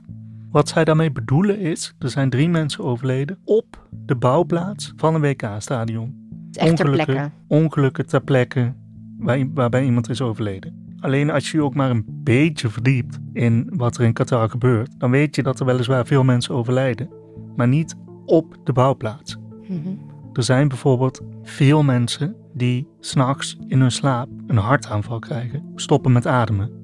Wat 0.54 0.68
zij 0.68 0.84
daarmee 0.84 1.12
bedoelen 1.12 1.58
is, 1.58 1.94
er 1.98 2.10
zijn 2.10 2.30
drie 2.30 2.48
mensen 2.48 2.84
overleden 2.84 3.38
op 3.44 3.88
de 3.90 4.16
bouwplaats 4.16 4.92
van 4.96 5.14
een 5.14 5.20
WK-stadion. 5.20 6.14
Echt 6.52 6.76
ter 6.76 6.90
plekke. 6.90 7.30
Ongelukken 7.46 8.06
ter 8.06 8.22
plekke 8.22 8.72
waar, 9.18 9.52
waarbij 9.54 9.84
iemand 9.84 10.08
is 10.08 10.20
overleden. 10.20 10.96
Alleen 11.00 11.30
als 11.30 11.50
je 11.50 11.56
je 11.56 11.62
ook 11.62 11.74
maar 11.74 11.90
een 11.90 12.04
beetje 12.08 12.68
verdiept 12.68 13.18
in 13.32 13.70
wat 13.72 13.96
er 13.96 14.04
in 14.04 14.12
Qatar 14.12 14.50
gebeurt, 14.50 15.00
dan 15.00 15.10
weet 15.10 15.36
je 15.36 15.42
dat 15.42 15.60
er 15.60 15.66
weliswaar 15.66 16.06
veel 16.06 16.24
mensen 16.24 16.54
overlijden, 16.54 17.10
maar 17.56 17.68
niet 17.68 17.96
op 18.24 18.56
de 18.64 18.72
bouwplaats. 18.72 19.36
Mhm. 19.68 19.88
Er 20.32 20.42
zijn 20.42 20.68
bijvoorbeeld 20.68 21.20
veel 21.42 21.82
mensen 21.82 22.36
die 22.52 22.88
s'nachts 23.00 23.58
in 23.66 23.80
hun 23.80 23.92
slaap 23.92 24.28
een 24.46 24.56
hartaanval 24.56 25.18
krijgen, 25.18 25.72
stoppen 25.74 26.12
met 26.12 26.26
ademen. 26.26 26.83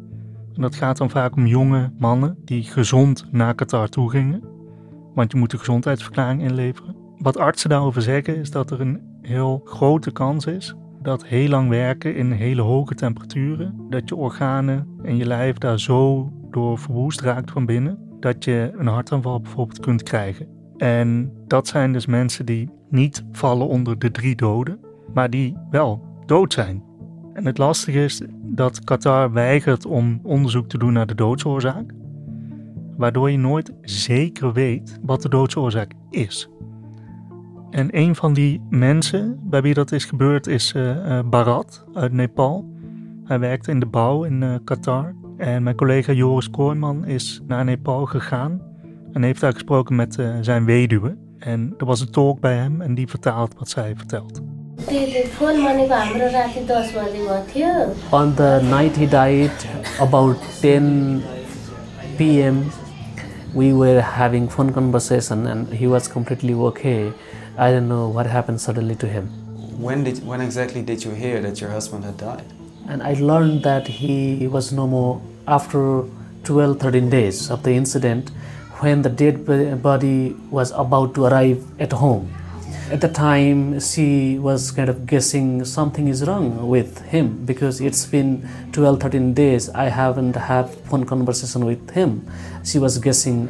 En 0.54 0.62
dat 0.62 0.74
gaat 0.74 0.96
dan 0.96 1.10
vaak 1.10 1.36
om 1.36 1.46
jonge 1.46 1.92
mannen 1.98 2.36
die 2.44 2.62
gezond 2.62 3.26
naar 3.30 3.54
Qatar 3.54 3.88
toe 3.88 4.10
gingen, 4.10 4.42
want 5.14 5.32
je 5.32 5.38
moet 5.38 5.52
een 5.52 5.58
gezondheidsverklaring 5.58 6.42
inleveren. 6.42 6.96
Wat 7.18 7.36
artsen 7.36 7.70
daarover 7.70 8.02
zeggen 8.02 8.36
is 8.36 8.50
dat 8.50 8.70
er 8.70 8.80
een 8.80 9.00
heel 9.22 9.60
grote 9.64 10.10
kans 10.10 10.46
is 10.46 10.74
dat 11.02 11.26
heel 11.26 11.48
lang 11.48 11.68
werken 11.68 12.16
in 12.16 12.30
hele 12.30 12.62
hoge 12.62 12.94
temperaturen, 12.94 13.86
dat 13.88 14.08
je 14.08 14.16
organen 14.16 14.86
en 15.02 15.16
je 15.16 15.26
lijf 15.26 15.58
daar 15.58 15.80
zo 15.80 16.32
door 16.50 16.78
verwoest 16.78 17.20
raakt 17.20 17.50
van 17.50 17.66
binnen, 17.66 17.98
dat 18.20 18.44
je 18.44 18.72
een 18.76 18.86
hartaanval 18.86 19.40
bijvoorbeeld 19.40 19.80
kunt 19.80 20.02
krijgen. 20.02 20.48
En 20.76 21.32
dat 21.46 21.68
zijn 21.68 21.92
dus 21.92 22.06
mensen 22.06 22.46
die 22.46 22.70
niet 22.88 23.24
vallen 23.32 23.68
onder 23.68 23.98
de 23.98 24.10
drie 24.10 24.36
doden, 24.36 24.80
maar 25.14 25.30
die 25.30 25.56
wel 25.70 26.02
dood 26.26 26.52
zijn. 26.52 26.89
En 27.40 27.46
het 27.46 27.58
lastige 27.58 28.04
is 28.04 28.22
dat 28.42 28.84
Qatar 28.84 29.32
weigert 29.32 29.86
om 29.86 30.20
onderzoek 30.22 30.68
te 30.68 30.78
doen 30.78 30.92
naar 30.92 31.06
de 31.06 31.14
doodsoorzaak, 31.14 31.92
waardoor 32.96 33.30
je 33.30 33.38
nooit 33.38 33.72
zeker 33.82 34.52
weet 34.52 34.98
wat 35.02 35.22
de 35.22 35.28
doodsoorzaak 35.28 35.92
is. 36.10 36.50
En 37.70 37.88
een 37.96 38.14
van 38.14 38.32
die 38.32 38.60
mensen 38.70 39.38
bij 39.42 39.62
wie 39.62 39.74
dat 39.74 39.92
is 39.92 40.04
gebeurd 40.04 40.46
is 40.46 40.74
uh, 40.76 41.18
Bharat 41.30 41.84
uit 41.94 42.12
Nepal. 42.12 42.70
Hij 43.24 43.38
werkt 43.38 43.68
in 43.68 43.80
de 43.80 43.86
bouw 43.86 44.24
in 44.24 44.42
uh, 44.42 44.54
Qatar. 44.64 45.14
En 45.36 45.62
mijn 45.62 45.76
collega 45.76 46.12
Joris 46.12 46.50
Kooijman 46.50 47.04
is 47.04 47.42
naar 47.46 47.64
Nepal 47.64 48.06
gegaan 48.06 48.60
en 49.12 49.22
heeft 49.22 49.40
daar 49.40 49.52
gesproken 49.52 49.96
met 49.96 50.18
zijn 50.40 50.64
weduwe. 50.64 51.16
En 51.38 51.74
er 51.78 51.86
was 51.86 52.00
een 52.00 52.10
tolk 52.10 52.40
bij 52.40 52.56
hem 52.56 52.80
en 52.80 52.94
die 52.94 53.08
vertaalt 53.08 53.54
wat 53.58 53.68
zij 53.68 53.96
vertelt. 53.96 54.49
On 58.12 58.34
the 58.34 58.60
night 58.62 58.96
he 58.96 59.06
died, 59.06 59.52
about 60.00 60.36
10 60.62 61.22
p.m., 62.16 62.70
we 63.54 63.72
were 63.72 64.00
having 64.00 64.48
phone 64.48 64.72
conversation 64.72 65.46
and 65.46 65.68
he 65.72 65.86
was 65.86 66.08
completely 66.08 66.54
okay. 66.54 67.12
I 67.58 67.70
don't 67.72 67.88
know 67.88 68.08
what 68.08 68.26
happened 68.26 68.60
suddenly 68.60 68.94
to 68.96 69.06
him. 69.06 69.26
When 69.78 70.04
did 70.04 70.24
when 70.26 70.40
exactly 70.40 70.82
did 70.82 71.04
you 71.04 71.12
hear 71.12 71.40
that 71.40 71.60
your 71.60 71.70
husband 71.70 72.04
had 72.04 72.16
died? 72.16 72.44
And 72.88 73.02
I 73.02 73.14
learned 73.14 73.62
that 73.64 73.86
he 73.86 74.46
was 74.46 74.72
no 74.72 74.86
more 74.86 75.20
after 75.46 76.04
12 76.44 76.78
13 76.78 77.10
days 77.10 77.50
of 77.50 77.62
the 77.62 77.72
incident 77.72 78.30
when 78.80 79.02
the 79.02 79.10
dead 79.10 79.44
body 79.82 80.36
was 80.50 80.70
about 80.72 81.14
to 81.14 81.26
arrive 81.26 81.64
at 81.80 81.92
home. 81.92 82.32
At 82.90 83.00
the 83.00 83.08
time, 83.08 83.78
she 83.78 84.36
was 84.40 84.72
kind 84.72 84.88
of 84.88 85.06
guessing 85.06 85.64
something 85.64 86.08
is 86.08 86.26
wrong 86.26 86.66
with 86.66 86.98
him 87.02 87.46
because 87.46 87.80
it's 87.80 88.04
been 88.04 88.48
12 88.72 88.98
13 88.98 89.32
days. 89.32 89.70
I 89.70 89.84
haven't 89.84 90.34
had 90.34 90.68
phone 90.90 91.06
conversation 91.06 91.64
with 91.66 91.90
him. 91.90 92.26
She 92.64 92.80
was 92.80 92.98
guessing 92.98 93.48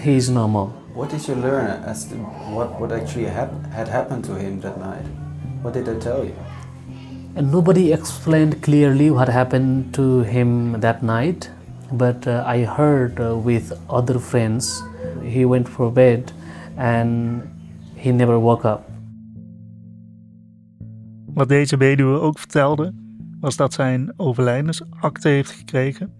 he 0.00 0.14
is 0.14 0.30
normal. 0.30 0.68
What 0.94 1.10
did 1.10 1.26
you 1.26 1.34
learn 1.34 1.82
as 1.82 2.04
to 2.10 2.14
what, 2.54 2.80
what 2.80 2.92
actually 2.92 3.24
hap 3.24 3.50
had 3.72 3.88
happened 3.88 4.24
to 4.26 4.36
him 4.36 4.60
that 4.60 4.78
night? 4.78 5.06
What 5.62 5.74
did 5.74 5.86
they 5.86 5.98
tell 5.98 6.24
you? 6.24 6.36
And 7.34 7.50
nobody 7.50 7.92
explained 7.92 8.62
clearly 8.62 9.10
what 9.10 9.28
happened 9.28 9.92
to 9.94 10.20
him 10.20 10.80
that 10.80 11.02
night, 11.02 11.50
but 11.90 12.24
uh, 12.28 12.44
I 12.46 12.62
heard 12.62 13.20
uh, 13.20 13.36
with 13.36 13.72
other 13.90 14.20
friends 14.20 14.80
he 15.24 15.44
went 15.44 15.68
for 15.68 15.90
bed 15.90 16.30
and 16.76 17.57
he 17.98 18.10
never 18.10 18.36
woke 18.36 18.68
up. 18.68 18.80
Wat 21.26 21.48
deze 21.48 21.76
weduwe 21.76 22.18
ook 22.18 22.38
vertelde, 22.38 22.94
was 23.40 23.56
dat 23.56 23.72
zij 23.72 23.94
een 23.94 24.12
overlijdensakte 24.16 25.28
heeft 25.28 25.50
gekregen, 25.50 26.12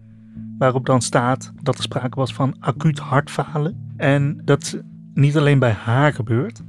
waarop 0.59 0.87
dan 0.87 1.03
staat 1.03 1.53
dat 1.63 1.77
er 1.77 1.83
sprake 1.83 2.19
was 2.19 2.35
van 2.35 2.57
acuut 2.61 2.99
hartfalen 2.99 3.93
en 3.97 4.41
dat 4.45 4.83
niet 5.15 5.37
alleen 5.37 5.59
bij 5.59 5.73
haar 5.73 6.13
gebeurt, 6.13 6.63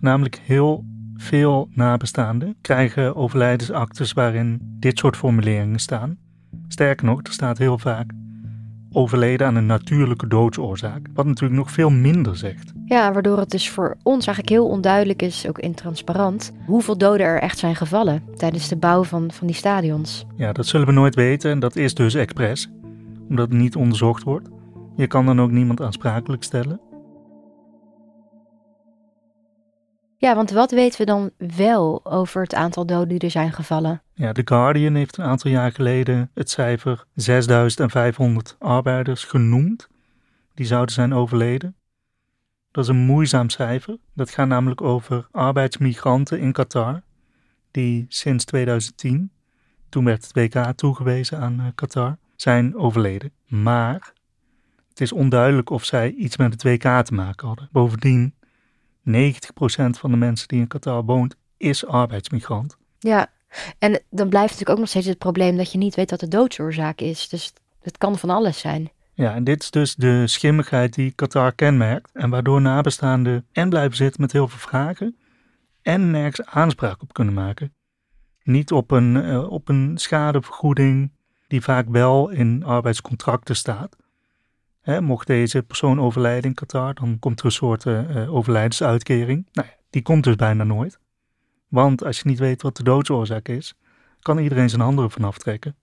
namelijk 0.00 0.40
heel 0.44 0.84
veel 1.14 1.68
nabestaanden 1.72 2.56
krijgen 2.60 3.16
overlijdensactes 3.16 4.12
waarin 4.12 4.58
dit 4.62 4.98
soort 4.98 5.16
formuleringen 5.16 5.78
staan. 5.78 6.16
Sterker 6.68 7.06
nog, 7.06 7.20
er 7.22 7.32
staat 7.32 7.58
heel 7.58 7.78
vaak 7.78 8.12
overleden 8.92 9.46
aan 9.46 9.56
een 9.56 9.66
natuurlijke 9.66 10.26
doodsoorzaak, 10.26 11.06
wat 11.14 11.26
natuurlijk 11.26 11.60
nog 11.60 11.70
veel 11.70 11.90
minder 11.90 12.36
zegt. 12.36 12.72
Ja, 12.84 13.12
waardoor 13.12 13.38
het 13.38 13.50
dus 13.50 13.70
voor 13.70 13.96
ons 14.02 14.26
eigenlijk 14.26 14.48
heel 14.48 14.68
onduidelijk 14.68 15.22
is, 15.22 15.48
ook 15.48 15.58
intransparant, 15.58 16.52
hoeveel 16.66 16.98
doden 16.98 17.26
er 17.26 17.40
echt 17.40 17.58
zijn 17.58 17.76
gevallen 17.76 18.22
tijdens 18.36 18.68
de 18.68 18.76
bouw 18.76 19.04
van, 19.04 19.32
van 19.32 19.46
die 19.46 19.56
stadions. 19.56 20.26
Ja, 20.36 20.52
dat 20.52 20.66
zullen 20.66 20.86
we 20.86 20.92
nooit 20.92 21.14
weten 21.14 21.50
en 21.50 21.58
dat 21.58 21.76
is 21.76 21.94
dus 21.94 22.14
expres, 22.14 22.70
omdat 23.28 23.48
het 23.48 23.58
niet 23.58 23.76
onderzocht 23.76 24.22
wordt. 24.22 24.48
Je 24.96 25.06
kan 25.06 25.26
dan 25.26 25.40
ook 25.40 25.50
niemand 25.50 25.80
aansprakelijk 25.80 26.42
stellen. 26.42 26.80
Ja, 30.20 30.34
want 30.34 30.50
wat 30.50 30.70
weten 30.70 30.98
we 30.98 31.06
dan 31.06 31.30
wel 31.56 32.00
over 32.04 32.42
het 32.42 32.54
aantal 32.54 32.86
doden 32.86 33.08
die 33.08 33.18
er 33.18 33.30
zijn 33.30 33.52
gevallen? 33.52 34.02
Ja, 34.14 34.32
The 34.32 34.42
Guardian 34.44 34.94
heeft 34.94 35.16
een 35.16 35.24
aantal 35.24 35.50
jaar 35.50 35.72
geleden 35.72 36.30
het 36.34 36.50
cijfer 36.50 37.04
6500 37.14 38.56
arbeiders 38.58 39.24
genoemd. 39.24 39.88
Die 40.54 40.66
zouden 40.66 40.94
zijn 40.94 41.14
overleden. 41.14 41.74
Dat 42.70 42.84
is 42.84 42.90
een 42.90 42.96
moeizaam 42.96 43.50
cijfer. 43.50 43.96
Dat 44.14 44.30
gaat 44.30 44.46
namelijk 44.46 44.80
over 44.80 45.28
arbeidsmigranten 45.30 46.40
in 46.40 46.52
Qatar. 46.52 47.02
Die 47.70 48.06
sinds 48.08 48.44
2010, 48.44 49.30
toen 49.88 50.04
werd 50.04 50.26
het 50.26 50.32
WK 50.32 50.72
toegewezen 50.76 51.38
aan 51.38 51.60
eh, 51.60 51.66
Qatar, 51.74 52.16
zijn 52.36 52.76
overleden. 52.76 53.32
Maar 53.46 54.12
het 54.88 55.00
is 55.00 55.12
onduidelijk 55.12 55.70
of 55.70 55.84
zij 55.84 56.10
iets 56.10 56.36
met 56.36 56.52
het 56.52 56.62
WK 56.62 57.04
te 57.04 57.14
maken 57.14 57.46
hadden. 57.46 57.68
Bovendien 57.72 58.34
90% 59.08 59.10
van 59.90 60.10
de 60.10 60.16
mensen 60.16 60.48
die 60.48 60.60
in 60.60 60.66
Qatar 60.66 61.04
woont, 61.04 61.36
is 61.56 61.86
arbeidsmigrant. 61.86 62.76
Ja, 62.98 63.30
en 63.78 64.02
dan 64.10 64.28
blijft 64.28 64.50
natuurlijk 64.50 64.70
ook 64.70 64.78
nog 64.78 64.88
steeds 64.88 65.06
het 65.06 65.18
probleem 65.18 65.56
dat 65.56 65.72
je 65.72 65.78
niet 65.78 65.94
weet 65.94 66.10
wat 66.10 66.20
de 66.20 66.28
doodsoorzaak 66.28 67.00
is. 67.00 67.28
Dus 67.28 67.52
het 67.80 67.98
kan 67.98 68.18
van 68.18 68.30
alles 68.30 68.58
zijn. 68.58 68.90
Ja, 69.14 69.34
en 69.34 69.44
dit 69.44 69.62
is 69.62 69.70
dus 69.70 69.94
de 69.94 70.26
schimmigheid 70.26 70.94
die 70.94 71.10
Qatar 71.10 71.52
kenmerkt 71.52 72.10
en 72.12 72.30
waardoor 72.30 72.60
nabestaanden 72.60 73.46
en 73.52 73.68
blijven 73.68 73.96
zitten 73.96 74.20
met 74.20 74.32
heel 74.32 74.48
veel 74.48 74.58
vragen 74.58 75.16
en 75.82 76.10
nergens 76.10 76.46
aanspraak 76.46 77.02
op 77.02 77.12
kunnen 77.12 77.34
maken. 77.34 77.72
Niet 78.42 78.72
op 78.72 78.90
een, 78.90 79.14
uh, 79.14 79.50
op 79.50 79.68
een 79.68 79.92
schadevergoeding 79.94 81.12
die 81.46 81.60
vaak 81.60 81.88
wel 81.88 82.30
in 82.30 82.64
arbeidscontracten 82.64 83.56
staat. 83.56 83.96
Hè, 84.80 85.00
mocht 85.00 85.26
deze 85.26 85.62
persoon 85.62 86.00
overlijden 86.00 86.50
in 86.50 86.54
Qatar, 86.54 86.94
dan 86.94 87.18
komt 87.18 87.38
er 87.38 87.44
een 87.44 87.52
soort 87.52 87.84
uh, 87.84 88.34
overlijdensuitkering. 88.34 89.48
Nou 89.52 89.68
ja, 89.68 89.74
die 89.90 90.02
komt 90.02 90.24
dus 90.24 90.36
bijna 90.36 90.64
nooit. 90.64 90.98
Want 91.68 92.04
als 92.04 92.18
je 92.18 92.28
niet 92.28 92.38
weet 92.38 92.62
wat 92.62 92.76
de 92.76 92.82
doodsoorzaak 92.82 93.48
is, 93.48 93.74
kan 94.20 94.38
iedereen 94.38 94.68
zijn 94.68 94.80
handen 94.80 95.04
ervan 95.04 95.24
aftrekken. 95.24 95.74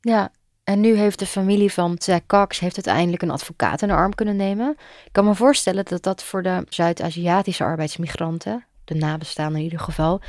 Ja, 0.00 0.32
en 0.64 0.80
nu 0.80 0.96
heeft 0.96 1.18
de 1.18 1.26
familie 1.26 1.72
van 1.72 1.96
Zack 1.98 2.26
Cox 2.26 2.58
heeft 2.58 2.74
uiteindelijk 2.74 3.22
een 3.22 3.30
advocaat 3.30 3.82
in 3.82 3.88
de 3.88 3.94
arm 3.94 4.14
kunnen 4.14 4.36
nemen. 4.36 4.70
Ik 5.04 5.12
kan 5.12 5.24
me 5.24 5.34
voorstellen 5.34 5.84
dat 5.84 6.02
dat 6.02 6.22
voor 6.22 6.42
de 6.42 6.66
Zuid-Aziatische 6.68 7.64
arbeidsmigranten, 7.64 8.66
de 8.84 8.94
nabestaanden 8.94 9.58
in 9.58 9.64
ieder 9.64 9.80
geval, 9.80 10.20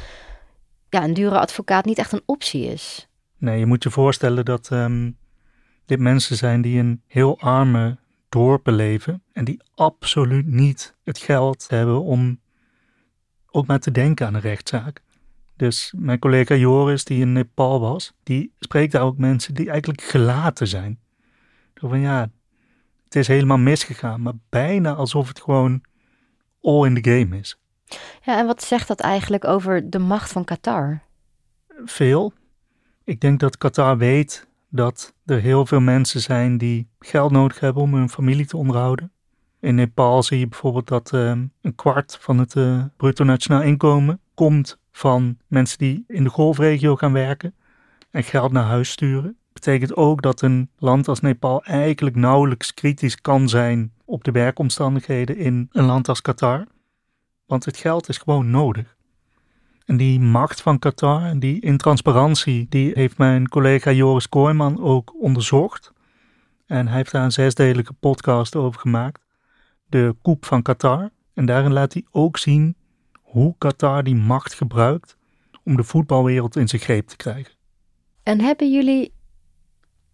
ja, 0.89 1.03
een 1.03 1.13
dure 1.13 1.39
advocaat 1.39 1.85
niet 1.85 1.97
echt 1.97 2.11
een 2.11 2.23
optie 2.25 2.65
is. 2.65 3.07
Nee, 3.37 3.59
je 3.59 3.65
moet 3.65 3.83
je 3.83 3.89
voorstellen 3.89 4.45
dat 4.45 4.69
um, 4.71 5.17
dit 5.85 5.99
mensen 5.99 6.35
zijn 6.35 6.61
die 6.61 6.79
een 6.79 7.01
heel 7.07 7.39
arme 7.39 7.97
dorpen 8.35 8.73
leven 8.73 9.23
en 9.31 9.45
die 9.45 9.61
absoluut 9.75 10.45
niet 10.45 10.95
het 11.03 11.17
geld 11.17 11.65
hebben 11.69 12.01
om 12.01 12.39
ook 13.51 13.65
maar 13.65 13.79
te 13.79 13.91
denken 13.91 14.27
aan 14.27 14.33
een 14.33 14.41
rechtszaak. 14.41 15.01
Dus 15.55 15.93
mijn 15.97 16.19
collega 16.19 16.55
Joris, 16.55 17.03
die 17.03 17.21
in 17.21 17.33
Nepal 17.33 17.79
was, 17.79 18.13
die 18.23 18.53
spreekt 18.59 18.91
daar 18.91 19.01
ook 19.01 19.17
mensen 19.17 19.53
die 19.53 19.69
eigenlijk 19.69 20.01
gelaten 20.01 20.67
zijn. 20.67 20.99
Van 21.73 21.99
ja, 21.99 22.29
het 23.03 23.15
is 23.15 23.27
helemaal 23.27 23.57
misgegaan, 23.57 24.21
maar 24.21 24.33
bijna 24.49 24.93
alsof 24.93 25.27
het 25.27 25.41
gewoon 25.41 25.83
all 26.61 26.85
in 26.85 27.01
the 27.01 27.09
game 27.11 27.37
is. 27.37 27.59
Ja, 28.21 28.37
en 28.37 28.45
wat 28.45 28.63
zegt 28.63 28.87
dat 28.87 28.99
eigenlijk 28.99 29.45
over 29.45 29.89
de 29.89 29.99
macht 29.99 30.31
van 30.31 30.43
Qatar? 30.43 31.01
Veel. 31.85 32.33
Ik 33.03 33.19
denk 33.19 33.39
dat 33.39 33.57
Qatar 33.57 33.97
weet 33.97 34.47
dat 34.75 35.13
er 35.25 35.39
heel 35.39 35.65
veel 35.65 35.79
mensen 35.79 36.21
zijn 36.21 36.57
die 36.57 36.87
geld 36.99 37.31
nodig 37.31 37.59
hebben 37.59 37.81
om 37.81 37.93
hun 37.93 38.09
familie 38.09 38.45
te 38.45 38.57
onderhouden. 38.57 39.11
In 39.59 39.75
Nepal 39.75 40.23
zie 40.23 40.39
je 40.39 40.47
bijvoorbeeld 40.47 40.87
dat 40.87 41.11
uh, 41.13 41.31
een 41.61 41.75
kwart 41.75 42.17
van 42.21 42.37
het 42.37 42.55
uh, 42.55 42.83
bruto 42.97 43.23
nationaal 43.23 43.61
inkomen 43.61 44.19
komt 44.33 44.77
van 44.91 45.37
mensen 45.47 45.77
die 45.77 46.03
in 46.07 46.23
de 46.23 46.29
golfregio 46.29 46.95
gaan 46.95 47.13
werken 47.13 47.55
en 48.11 48.23
geld 48.23 48.51
naar 48.51 48.63
huis 48.63 48.89
sturen. 48.89 49.37
Betekent 49.53 49.95
ook 49.95 50.21
dat 50.21 50.41
een 50.41 50.69
land 50.77 51.07
als 51.07 51.19
Nepal 51.19 51.63
eigenlijk 51.63 52.15
nauwelijks 52.15 52.73
kritisch 52.73 53.21
kan 53.21 53.49
zijn 53.49 53.93
op 54.05 54.23
de 54.23 54.31
werkomstandigheden 54.31 55.37
in 55.37 55.69
een 55.71 55.85
land 55.85 56.07
als 56.09 56.21
Qatar. 56.21 56.65
Want 57.45 57.65
het 57.65 57.77
geld 57.77 58.09
is 58.09 58.17
gewoon 58.17 58.49
nodig. 58.49 58.94
En 59.85 59.97
die 59.97 60.19
macht 60.19 60.61
van 60.61 60.79
Qatar 60.79 61.23
en 61.23 61.39
die 61.39 61.61
intransparantie, 61.61 62.65
die 62.69 62.91
heeft 62.93 63.17
mijn 63.17 63.49
collega 63.49 63.91
Joris 63.91 64.29
Kooijman 64.29 64.81
ook 64.81 65.21
onderzocht. 65.21 65.93
En 66.65 66.87
hij 66.87 66.97
heeft 66.97 67.11
daar 67.11 67.23
een 67.23 67.31
zesdelige 67.31 67.93
podcast 67.93 68.55
over 68.55 68.79
gemaakt. 68.79 69.21
De 69.87 70.15
koep 70.21 70.45
van 70.45 70.61
Qatar. 70.61 71.09
En 71.33 71.45
daarin 71.45 71.73
laat 71.73 71.93
hij 71.93 72.05
ook 72.11 72.37
zien 72.37 72.75
hoe 73.21 73.55
Qatar 73.57 74.03
die 74.03 74.15
macht 74.15 74.53
gebruikt 74.53 75.17
om 75.63 75.75
de 75.75 75.83
voetbalwereld 75.83 76.55
in 76.55 76.67
zijn 76.67 76.81
greep 76.81 77.07
te 77.07 77.15
krijgen. 77.15 77.53
En 78.23 78.41
hebben 78.41 78.71
jullie, 78.71 79.13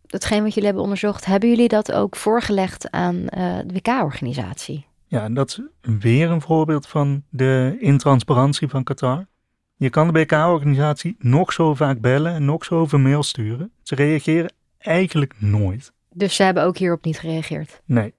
datgene 0.01 0.42
wat 0.42 0.50
jullie 0.50 0.65
hebben 0.65 0.84
onderzocht, 0.84 1.26
hebben 1.26 1.50
jullie 1.50 1.67
dat 1.67 1.91
ook 1.91 2.15
voorgelegd 2.15 2.91
aan 2.91 3.15
uh, 3.15 3.58
de 3.65 3.74
WK-organisatie? 3.74 4.86
Ja, 5.08 5.24
en 5.24 5.34
dat 5.34 5.50
is 5.50 5.62
weer 6.00 6.30
een 6.30 6.41
voorbeeld 6.41 6.88
van 6.88 7.24
de 7.30 7.78
intransparantie 7.80 8.67
van 8.67 8.84
Qatar. 8.84 9.26
Je 9.82 9.89
kan 9.89 10.08
de 10.08 10.20
WK-organisatie 10.20 11.15
nog 11.20 11.54
zo 11.54 11.74
vaak 11.76 12.00
bellen 12.02 12.34
en 12.34 12.46
nog 12.46 12.65
zoveel 12.65 13.00
mail 13.00 13.24
sturen. 13.24 13.72
Ze 13.84 13.96
reageren 13.96 14.54
eigenlijk 14.78 15.34
nooit. 15.38 15.94
Dus 16.13 16.36
ze 16.36 16.44
hebben 16.44 16.63
ook 16.63 16.78
hierop 16.78 17.06
niet 17.06 17.20
gereageerd? 17.20 17.82
Nee. 17.86 18.13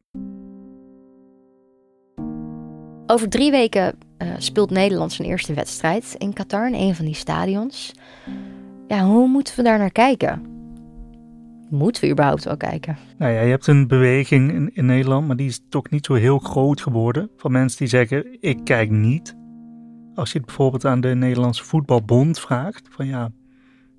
Over 3.07 3.29
drie 3.29 3.51
weken 3.51 3.99
uh, 4.19 4.29
speelt 4.39 4.71
Nederland 4.71 5.13
zijn 5.13 5.29
eerste 5.29 5.55
wedstrijd 5.55 6.15
in 6.19 6.33
Qatar, 6.33 6.67
in 6.67 6.75
een 6.75 6.95
van 6.95 7.05
die 7.05 7.15
stadions. 7.15 7.93
Ja, 8.89 9.05
hoe 9.05 9.29
moeten 9.29 9.57
we 9.57 9.63
daar 9.63 9.79
naar 9.79 9.93
kijken? 9.93 10.43
Moeten 11.71 12.05
we 12.05 12.11
überhaupt 12.11 12.45
wel 12.45 12.57
kijken? 12.57 12.97
Nou 13.19 13.33
ja, 13.33 13.41
je 13.41 13.51
hebt 13.51 13.67
een 13.67 13.87
beweging 13.87 14.53
in, 14.53 14.71
in 14.75 14.87
Nederland, 14.87 15.27
maar 15.27 15.37
die 15.37 15.49
is 15.49 15.61
toch 15.69 15.91
niet 15.91 16.07
zo 16.07 16.15
heel 16.15 16.39
groot 16.39 16.81
geworden. 16.81 17.31
Van 17.37 17.53
mensen 17.53 17.79
die 17.79 17.89
zeggen: 17.89 18.37
Ik 18.41 18.65
kijk 18.65 18.91
niet. 18.91 19.41
Als 20.15 20.33
je 20.33 20.39
het 20.39 20.47
bijvoorbeeld 20.47 20.85
aan 20.85 21.01
de 21.01 21.15
Nederlandse 21.15 21.65
Voetbalbond 21.65 22.41
vraagt: 22.41 22.89
van 22.91 23.07
ja, 23.07 23.31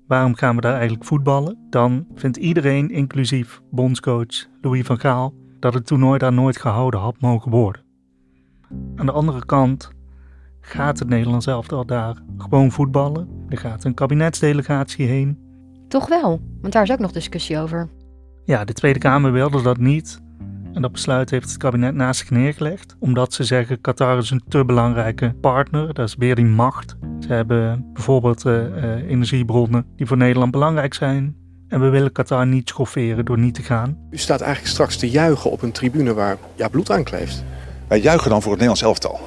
waarom 0.06 0.34
gaan 0.34 0.54
we 0.54 0.60
daar 0.60 0.74
eigenlijk 0.74 1.04
voetballen? 1.04 1.58
Dan 1.70 2.06
vindt 2.14 2.36
iedereen, 2.36 2.90
inclusief 2.90 3.60
bondscoach 3.70 4.46
Louis 4.60 4.86
van 4.86 5.00
Gaal, 5.00 5.34
dat 5.58 5.74
het 5.74 5.86
toernooi 5.86 6.18
daar 6.18 6.32
nooit 6.32 6.56
gehouden 6.56 7.00
had 7.00 7.20
mogen 7.20 7.50
worden. 7.50 7.82
Aan 8.96 9.06
de 9.06 9.12
andere 9.12 9.46
kant 9.46 9.90
gaat 10.60 10.98
het 10.98 11.08
Nederlands 11.08 11.46
elftal 11.46 11.86
daar 11.86 12.22
gewoon 12.38 12.70
voetballen. 12.70 13.28
Er 13.48 13.58
gaat 13.58 13.84
een 13.84 13.94
kabinetsdelegatie 13.94 15.06
heen. 15.06 15.38
Toch 15.88 16.08
wel, 16.08 16.40
want 16.60 16.72
daar 16.72 16.82
is 16.82 16.90
ook 16.90 16.98
nog 16.98 17.12
discussie 17.12 17.58
over. 17.58 17.88
Ja, 18.44 18.64
de 18.64 18.72
Tweede 18.72 18.98
Kamer 18.98 19.32
wilde 19.32 19.62
dat 19.62 19.78
niet. 19.78 20.22
En 20.74 20.82
dat 20.82 20.92
besluit 20.92 21.30
heeft 21.30 21.48
het 21.48 21.56
kabinet 21.56 21.94
naast 21.94 22.20
zich 22.20 22.30
neergelegd. 22.30 22.96
Omdat 22.98 23.32
ze 23.32 23.44
zeggen, 23.44 23.80
Qatar 23.80 24.18
is 24.18 24.30
een 24.30 24.42
te 24.48 24.64
belangrijke 24.64 25.34
partner. 25.40 25.94
Dat 25.94 26.08
is 26.08 26.14
weer 26.18 26.34
die 26.34 26.44
macht. 26.44 26.96
Ze 27.20 27.32
hebben 27.32 27.90
bijvoorbeeld 27.92 28.44
uh, 28.44 28.52
uh, 28.52 29.10
energiebronnen 29.10 29.86
die 29.96 30.06
voor 30.06 30.16
Nederland 30.16 30.50
belangrijk 30.50 30.94
zijn. 30.94 31.36
En 31.68 31.80
we 31.80 31.88
willen 31.88 32.12
Qatar 32.12 32.46
niet 32.46 32.68
schofferen 32.68 33.24
door 33.24 33.38
niet 33.38 33.54
te 33.54 33.62
gaan. 33.62 33.98
U 34.10 34.16
staat 34.18 34.40
eigenlijk 34.40 34.72
straks 34.72 34.96
te 34.96 35.10
juichen 35.10 35.50
op 35.50 35.62
een 35.62 35.72
tribune 35.72 36.14
waar 36.14 36.36
ja, 36.54 36.68
bloed 36.68 36.90
aan 36.90 37.04
kleeft. 37.04 37.44
Wij 37.88 38.00
juichen 38.00 38.30
dan 38.30 38.42
voor 38.42 38.52
het 38.52 38.60
Nederlands 38.60 38.82
elftal 38.82 39.20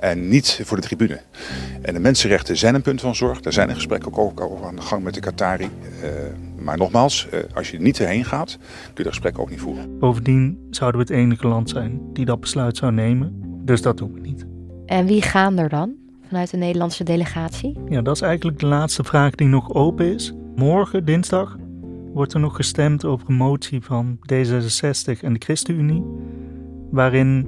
en 0.00 0.28
niet 0.28 0.60
voor 0.64 0.76
de 0.76 0.82
tribune. 0.82 1.20
En 1.82 1.94
de 1.94 2.00
mensenrechten 2.00 2.56
zijn 2.56 2.74
een 2.74 2.82
punt 2.82 3.00
van 3.00 3.14
zorg. 3.14 3.40
Daar 3.40 3.52
zijn 3.52 3.68
er 3.68 3.74
gesprekken 3.74 4.16
ook 4.16 4.40
over 4.40 4.66
aan 4.66 4.76
de 4.76 4.82
gang 4.82 5.02
met 5.02 5.14
de 5.14 5.20
Qatari. 5.20 5.64
Uh, 5.64 6.10
maar 6.58 6.76
nogmaals, 6.76 7.28
uh, 7.34 7.40
als 7.54 7.70
je 7.70 7.80
niet 7.80 8.00
erheen 8.00 8.24
gaat, 8.24 8.58
kun 8.58 8.92
je 8.94 9.02
dat 9.02 9.12
gesprek 9.12 9.38
ook 9.38 9.50
niet 9.50 9.60
voeren. 9.60 9.98
Bovendien 9.98 10.66
zouden 10.70 11.00
we 11.00 11.06
het 11.06 11.16
enige 11.16 11.46
land 11.46 11.70
zijn 11.70 12.00
die 12.12 12.24
dat 12.24 12.40
besluit 12.40 12.76
zou 12.76 12.92
nemen. 12.92 13.32
Dus 13.64 13.82
dat 13.82 13.96
doen 13.98 14.12
we 14.12 14.20
niet. 14.20 14.46
En 14.86 15.06
wie 15.06 15.22
gaan 15.22 15.58
er 15.58 15.68
dan 15.68 15.94
vanuit 16.28 16.50
de 16.50 16.56
Nederlandse 16.56 17.04
delegatie? 17.04 17.78
Ja, 17.88 18.02
dat 18.02 18.14
is 18.14 18.22
eigenlijk 18.22 18.58
de 18.58 18.66
laatste 18.66 19.04
vraag 19.04 19.34
die 19.34 19.48
nog 19.48 19.74
open 19.74 20.14
is. 20.14 20.32
Morgen, 20.56 21.04
dinsdag, 21.04 21.56
wordt 22.12 22.32
er 22.32 22.40
nog 22.40 22.56
gestemd 22.56 23.04
over 23.04 23.28
een 23.28 23.34
motie 23.34 23.82
van 23.82 24.18
D66 24.32 25.20
en 25.22 25.32
de 25.32 25.38
ChristenUnie. 25.38 26.04
Waarin 26.90 27.46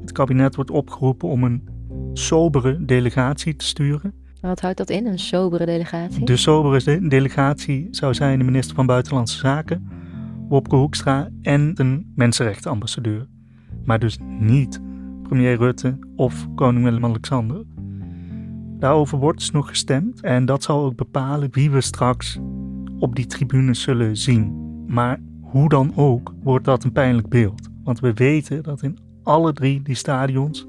het 0.00 0.12
kabinet 0.12 0.54
wordt 0.54 0.70
opgeroepen 0.70 1.28
om 1.28 1.44
een 1.44 1.68
sobere 2.14 2.84
delegatie 2.84 3.56
te 3.56 3.64
sturen. 3.64 4.14
Wat 4.40 4.60
houdt 4.60 4.76
dat 4.76 4.90
in, 4.90 5.06
een 5.06 5.18
sobere 5.18 5.66
delegatie? 5.66 6.24
De 6.24 6.36
sobere 6.36 7.08
delegatie 7.08 7.88
zou 7.90 8.14
zijn 8.14 8.38
de 8.38 8.44
minister 8.44 8.74
van 8.74 8.86
Buitenlandse 8.86 9.38
Zaken, 9.38 9.88
Wopke 10.48 10.76
Hoekstra 10.76 11.28
en 11.42 11.72
een 11.74 12.12
mensenrechtenambassadeur. 12.14 13.26
Maar 13.84 13.98
dus 13.98 14.18
niet 14.38 14.80
premier 15.22 15.56
Rutte 15.56 15.98
of 16.16 16.46
koning 16.54 16.84
Willem-Alexander. 16.84 17.62
Daarover 18.78 19.18
wordt 19.18 19.38
dus 19.38 19.50
nog 19.50 19.68
gestemd 19.68 20.20
en 20.20 20.44
dat 20.44 20.62
zal 20.62 20.84
ook 20.84 20.96
bepalen 20.96 21.48
wie 21.52 21.70
we 21.70 21.80
straks 21.80 22.38
op 22.98 23.14
die 23.16 23.26
tribunes 23.26 23.82
zullen 23.82 24.16
zien. 24.16 24.72
Maar 24.86 25.20
hoe 25.40 25.68
dan 25.68 25.92
ook 25.96 26.34
wordt 26.42 26.64
dat 26.64 26.84
een 26.84 26.92
pijnlijk 26.92 27.28
beeld. 27.28 27.68
Want 27.84 28.00
we 28.00 28.12
weten 28.12 28.62
dat 28.62 28.82
in 28.82 28.98
alle 29.22 29.52
drie 29.52 29.82
die 29.82 29.94
stadions 29.94 30.66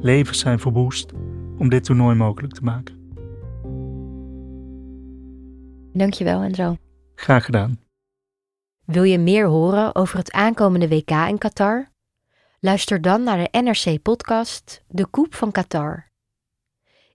levens 0.00 0.38
zijn 0.38 0.58
verwoest 0.58 1.12
om 1.58 1.68
dit 1.68 1.84
toernooi 1.84 2.16
mogelijk 2.16 2.54
te 2.54 2.62
maken. 2.62 3.04
Dankjewel 5.92 6.42
Enzo. 6.42 6.76
Graag 7.14 7.44
gedaan. 7.44 7.80
Wil 8.84 9.02
je 9.02 9.18
meer 9.18 9.46
horen 9.46 9.94
over 9.94 10.18
het 10.18 10.32
aankomende 10.32 10.88
WK 10.88 11.10
in 11.10 11.38
Qatar? 11.38 11.88
Luister 12.60 13.00
dan 13.00 13.22
naar 13.22 13.36
de 13.38 13.60
NRC-podcast 13.60 14.84
De 14.88 15.06
Koep 15.06 15.34
van 15.34 15.52
Qatar. 15.52 16.10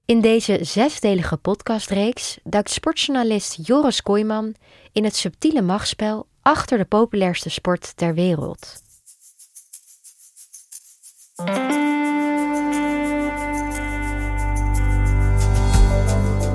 In 0.05 0.21
deze 0.21 0.57
zesdelige 0.61 1.37
podcastreeks 1.37 2.39
duikt 2.43 2.69
sportjournalist 2.69 3.67
Joris 3.67 4.01
Kooijman 4.01 4.55
in 4.91 5.03
het 5.03 5.15
subtiele 5.15 5.61
machtsspel 5.61 6.27
achter 6.41 6.77
de 6.77 6.85
populairste 6.85 7.49
sport 7.49 7.97
ter 7.97 8.13
wereld. 8.13 8.81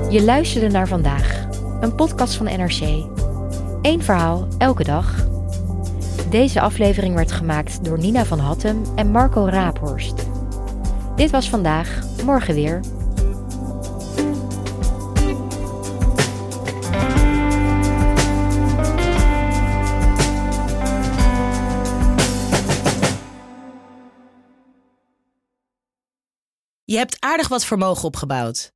Je 0.09 0.23
luisterde 0.23 0.67
naar 0.67 0.87
vandaag, 0.87 1.47
een 1.81 1.95
podcast 1.95 2.35
van 2.35 2.45
NRC. 2.45 2.81
Eén 3.81 4.03
verhaal, 4.03 4.47
elke 4.57 4.83
dag. 4.83 5.27
Deze 6.29 6.61
aflevering 6.61 7.15
werd 7.15 7.31
gemaakt 7.31 7.83
door 7.83 7.99
Nina 7.99 8.25
van 8.25 8.39
Hattem 8.39 8.83
en 8.95 9.11
Marco 9.11 9.45
Raaphorst. 9.45 10.25
Dit 11.15 11.31
was 11.31 11.49
vandaag, 11.49 12.03
morgen 12.23 12.53
weer. 12.53 12.79
Je 26.83 26.97
hebt 26.97 27.17
aardig 27.19 27.47
wat 27.47 27.65
vermogen 27.65 28.03
opgebouwd. 28.03 28.75